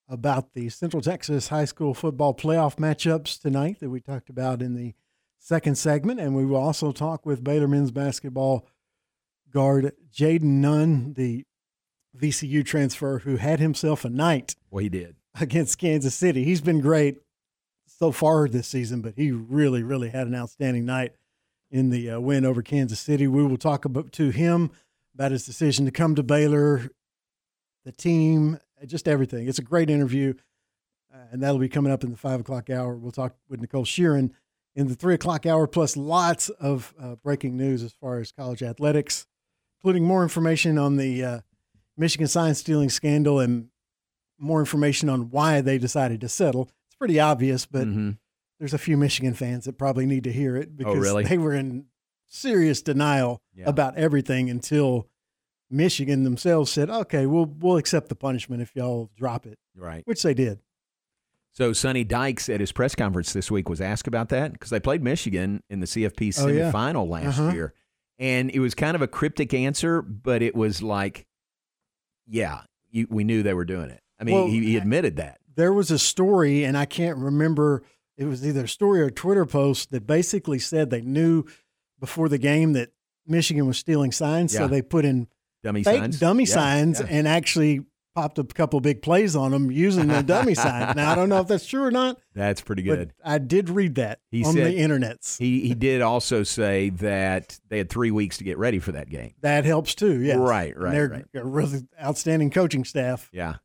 [0.08, 4.76] about the Central Texas High School football playoff matchups tonight that we talked about in
[4.76, 4.94] the
[5.40, 6.20] second segment.
[6.20, 8.68] And we will also talk with Baylor men's basketball
[9.52, 11.46] guard Jayden Nunn, the
[12.18, 15.16] VCU transfer who had himself a night Well, he did.
[15.40, 16.44] against Kansas City.
[16.44, 17.18] He's been great
[17.88, 21.14] so far this season, but he really, really had an outstanding night
[21.72, 23.28] in the uh, win over Kansas City.
[23.28, 24.72] We will talk about to him
[25.14, 26.90] about his decision to come to Baylor,
[27.86, 29.48] the team, just everything.
[29.48, 30.34] It's a great interview,
[31.14, 32.96] uh, and that'll be coming up in the five o'clock hour.
[32.96, 34.32] We'll talk with Nicole Sheeran
[34.76, 38.62] in the three o'clock hour, plus lots of uh, breaking news as far as college
[38.62, 39.26] athletics,
[39.80, 41.40] including more information on the uh,
[41.98, 43.70] Michigan science stealing scandal and
[44.38, 46.64] more information on why they decided to settle.
[46.88, 47.88] It's pretty obvious, but
[48.60, 51.24] there's a few Michigan fans that probably need to hear it because really?
[51.24, 51.86] they were in
[52.28, 53.66] serious denial Yeah.
[53.70, 55.08] about everything until
[55.76, 60.02] Michigan themselves said, "Okay, we'll we'll accept the punishment if y'all drop it," Right.
[60.06, 60.60] which they did.
[61.52, 64.80] So Sonny Dykes at his press conference this week was asked about that because they
[64.80, 66.72] played Michigan in the CFP Oh, yeah.
[66.72, 67.52] semifinal last Uh-huh.
[67.54, 67.74] year,
[68.20, 71.26] and it was kind of a cryptic answer, but it was like,
[72.28, 72.62] yeah,
[72.92, 74.02] you, we knew they were doing it.
[74.20, 75.40] I mean, Well, he, he admitted that.
[75.56, 77.84] There was a story, and I can't remember.
[78.18, 81.46] It was either a story or a Twitter post that basically said they knew
[82.00, 82.92] before the game that
[83.26, 84.62] Michigan was stealing signs, Yeah.
[84.62, 85.28] so they put in
[85.66, 86.20] Dummy fake signs?
[86.20, 87.08] dummy Yeah, signs, yeah.
[87.10, 87.82] and actually
[88.16, 90.96] popped a couple big plays on them using the dummy sign.
[90.96, 92.18] Now I don't know if that's true or not.
[92.34, 93.14] That's pretty but good.
[93.26, 95.38] I did read that He on said the internets.
[95.38, 99.10] He he did also say that they had three weeks to get ready for that
[99.10, 99.34] game.
[99.42, 100.22] That helps too.
[100.22, 100.36] Yeah.
[100.38, 101.26] Right, And right, They're right.
[101.34, 103.30] a really outstanding coaching staff.
[103.34, 103.56] Yeah,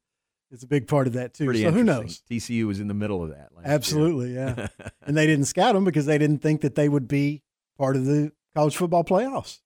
[0.50, 1.44] It's a big part of that too.
[1.44, 2.20] pretty so who knows?
[2.28, 3.50] TCU was in the middle of that.
[3.54, 3.74] last year.
[3.74, 4.66] Absolutely, yeah.
[5.06, 7.44] and they didn't scout them because they didn't think that they would be
[7.78, 9.60] part of the college football playoffs.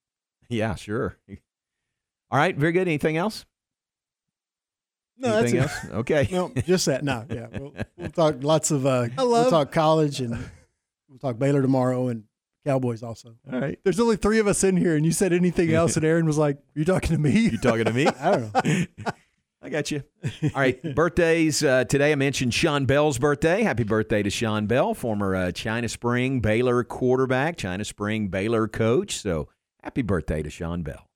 [0.50, 1.16] Yeah, sure.
[2.34, 2.88] All right, very good.
[2.88, 3.46] Anything else?
[5.16, 5.84] No, Anything that's else?
[5.84, 5.92] it.
[5.98, 6.28] Okay.
[6.32, 7.04] No, just that.
[7.04, 7.46] No, yeah.
[7.52, 8.84] We'll, we'll talk lots of.
[8.84, 10.32] Uh, I we'll talk college and
[11.08, 12.24] we'll talk Baylor tomorrow and
[12.66, 13.36] Cowboys also.
[13.52, 13.78] All right.
[13.84, 16.36] There's only three of us in here, and you said anything else, and Aaron was
[16.36, 18.08] like, "Are you talking to me?" You talking to me?
[18.08, 18.86] I don't know.
[19.62, 20.02] I got you.
[20.42, 22.10] All right, birthdays uh, today.
[22.10, 23.62] I mentioned Sean Bell's birthday.
[23.62, 29.18] Happy birthday to Sean Bell, former uh, China Spring Baylor quarterback, China Spring Baylor coach.
[29.18, 29.50] So
[29.84, 31.08] happy birthday to Sean Bell.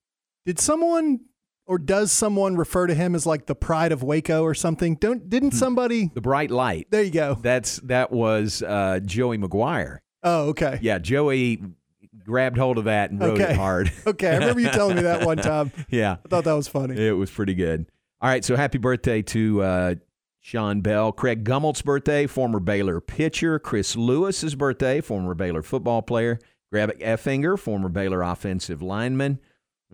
[0.49, 1.21] Did someone
[1.67, 4.95] or does someone refer to him as like the pride of Waco or something?
[4.95, 6.11] Don't didn't somebody?
[6.15, 6.87] The bright light.
[6.89, 7.35] There you go.
[7.39, 9.99] That's that was uh, Joey McGuire.
[10.23, 10.79] Oh, okay.
[10.81, 11.61] Yeah, Joey
[12.25, 13.51] grabbed hold of that and rode Okay.
[13.53, 13.93] it hard.
[14.07, 15.71] Okay, I remember you telling me that one time.
[15.91, 16.97] yeah, I thought that was funny.
[16.99, 17.85] It was pretty good.
[18.23, 19.95] All right, so happy birthday to uh,
[20.41, 21.13] Sean Bell.
[21.13, 23.59] Craig Gummelt's birthday, former Baylor pitcher.
[23.59, 26.39] Chris Lewis's birthday, former Baylor football player.
[26.73, 29.41] Grab Effinger, former Baylor offensive lineman.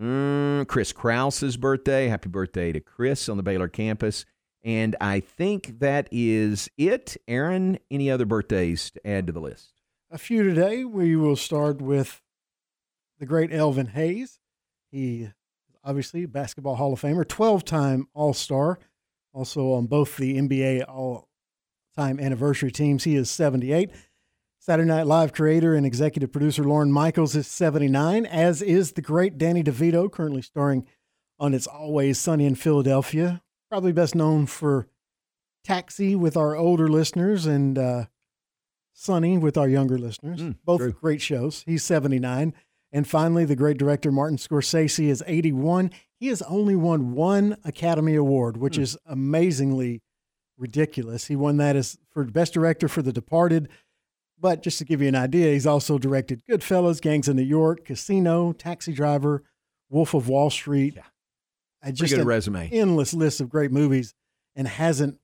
[0.01, 2.07] Mm, Chris Krause's birthday.
[2.07, 4.25] Happy birthday to Chris on the Baylor campus.
[4.63, 7.15] And I think that is it.
[7.27, 9.73] Aaron, any other birthdays to add to the list?
[10.11, 10.83] A few today.
[10.83, 12.21] We will start with
[13.19, 14.39] the great Elvin Hayes.
[14.91, 15.29] He
[15.83, 18.79] obviously basketball Hall of Famer, 12 time All Star,
[19.33, 21.29] also on both the NBA All
[21.95, 23.05] Time anniversary teams.
[23.05, 23.89] He is 78.
[24.65, 29.37] Saturday Night Live creator and executive producer Lorne Michaels is 79, as is the great
[29.37, 30.87] Danny DeVito, currently starring
[31.39, 33.43] on It's Always Sunny in Philadelphia.
[33.69, 34.87] Probably best known for
[35.63, 38.05] Taxi with our older listeners and uh,
[38.91, 40.41] Sunny with our younger listeners.
[40.65, 41.63] Both great shows.
[41.67, 42.55] He's 79.
[42.91, 45.91] And finally, the great director Martin Scorsese is 81.
[46.19, 50.01] He has only won one Academy Award, which is amazingly
[50.57, 51.27] ridiculous.
[51.27, 53.69] He won that as for best director for The Departed.
[54.39, 57.85] But just to give you an idea, he's also directed Goodfellas, Gangs of New York,
[57.85, 59.43] Casino, Taxi Driver,
[59.89, 60.97] Wolf of Wall Street.
[61.81, 62.69] I just good resume.
[62.71, 64.13] Endless list of great movies,
[64.55, 65.19] and hasn't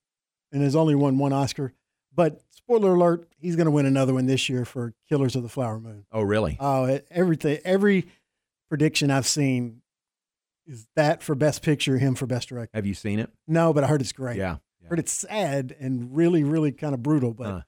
[0.51, 1.73] and has only won one Oscar.
[2.13, 5.49] But spoiler alert, he's going to win another one this year for Killers of the
[5.49, 6.05] Flower Moon.
[6.11, 6.57] Oh, really?
[6.59, 8.07] Oh, it- everything, every
[8.69, 9.81] prediction I've seen
[10.67, 12.71] is that for Best Picture, him for Best Director.
[12.75, 13.29] Have you seen it?
[13.47, 14.37] No, but I heard it's great.
[14.37, 14.57] Yeah.
[14.89, 17.61] Heard it's sad and really, really kind of brutal, but Huh.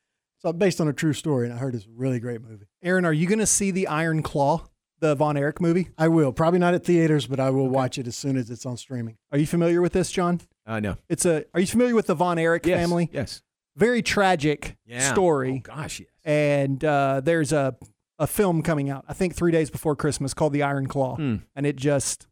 [0.43, 2.65] It's based on a true story, and I heard it's a really great movie.
[2.81, 4.67] Aaron, are you going to see the Iron Claw,
[4.99, 5.89] the Von Erich movie?
[5.97, 6.31] I will.
[6.33, 9.17] Probably not at theaters, but I will watch it as soon as it's on streaming.
[9.31, 10.41] Are you familiar with this, John?
[10.65, 10.97] Uh, no.
[11.09, 11.45] It's a.
[11.53, 13.09] Are you familiar with the Von Erich Yes, family?
[13.11, 13.41] Yes.
[13.75, 15.11] Very tragic Yeah.
[15.11, 15.63] story.
[15.67, 16.09] Oh, gosh, yes.
[16.23, 17.75] And uh, there's a
[18.19, 19.03] a film coming out.
[19.09, 21.37] I think three days before Christmas called The Iron Claw, Hmm.
[21.55, 22.27] and it just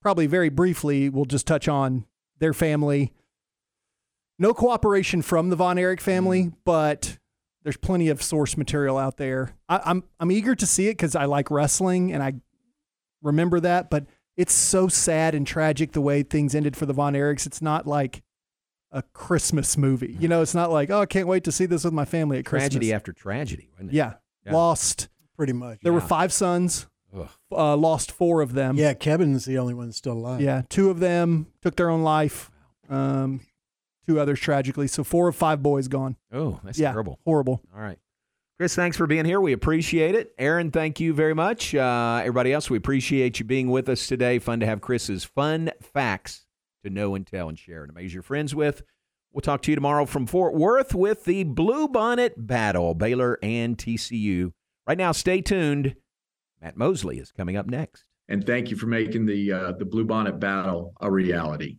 [0.00, 2.06] probably very briefly will just touch on
[2.38, 3.12] their family.
[4.38, 6.48] No cooperation from the Von Erich family, Hmm.
[6.64, 7.18] but
[7.62, 9.54] there's plenty of source material out there.
[9.68, 12.34] I, I'm I'm eager to see it because I like wrestling and I
[13.22, 14.06] remember that, but
[14.36, 17.46] it's so sad and tragic the way things ended for the Von Erichs.
[17.46, 18.22] It's not like
[18.90, 20.16] a Christmas movie.
[20.18, 22.38] You know, it's not like, oh, I can't wait to see this with my family
[22.38, 22.70] at Christmas.
[22.70, 23.94] Tragedy after tragedy, wasn't it?
[23.96, 24.14] Yeah.
[24.44, 24.52] Yeah.
[24.52, 25.08] Lost.
[25.36, 25.80] Pretty much.
[25.82, 26.86] There were five sons.
[27.50, 28.76] Uh, lost four of them.
[28.76, 30.40] Yeah, Kevin's the only one still alive.
[30.40, 30.62] Yeah.
[30.68, 32.50] Two of them took their own life.
[32.88, 33.40] Um,
[34.06, 34.88] two others tragically.
[34.88, 36.16] So four of five boys gone.
[36.32, 37.18] Oh, that's yeah, terrible.
[37.24, 37.62] Horrible.
[37.74, 37.98] All right.
[38.58, 39.40] Chris, thanks for being here.
[39.40, 40.34] We appreciate it.
[40.38, 41.74] Aaron, thank you very much.
[41.74, 44.38] Uh, everybody else, we appreciate you being with us today.
[44.38, 46.46] Fun to have Chris's fun facts
[46.84, 48.82] to know and tell and share and amaze your friends with.
[49.32, 53.78] We'll talk to you tomorrow from Fort Worth with the Blue Bonnet Battle, Baylor and
[53.78, 54.52] TCU.
[54.86, 55.96] Right now, stay tuned.
[56.60, 58.04] Matt Mosley is coming up next.
[58.28, 61.78] And thank you for making the uh, the Blue Bonnet battle a reality.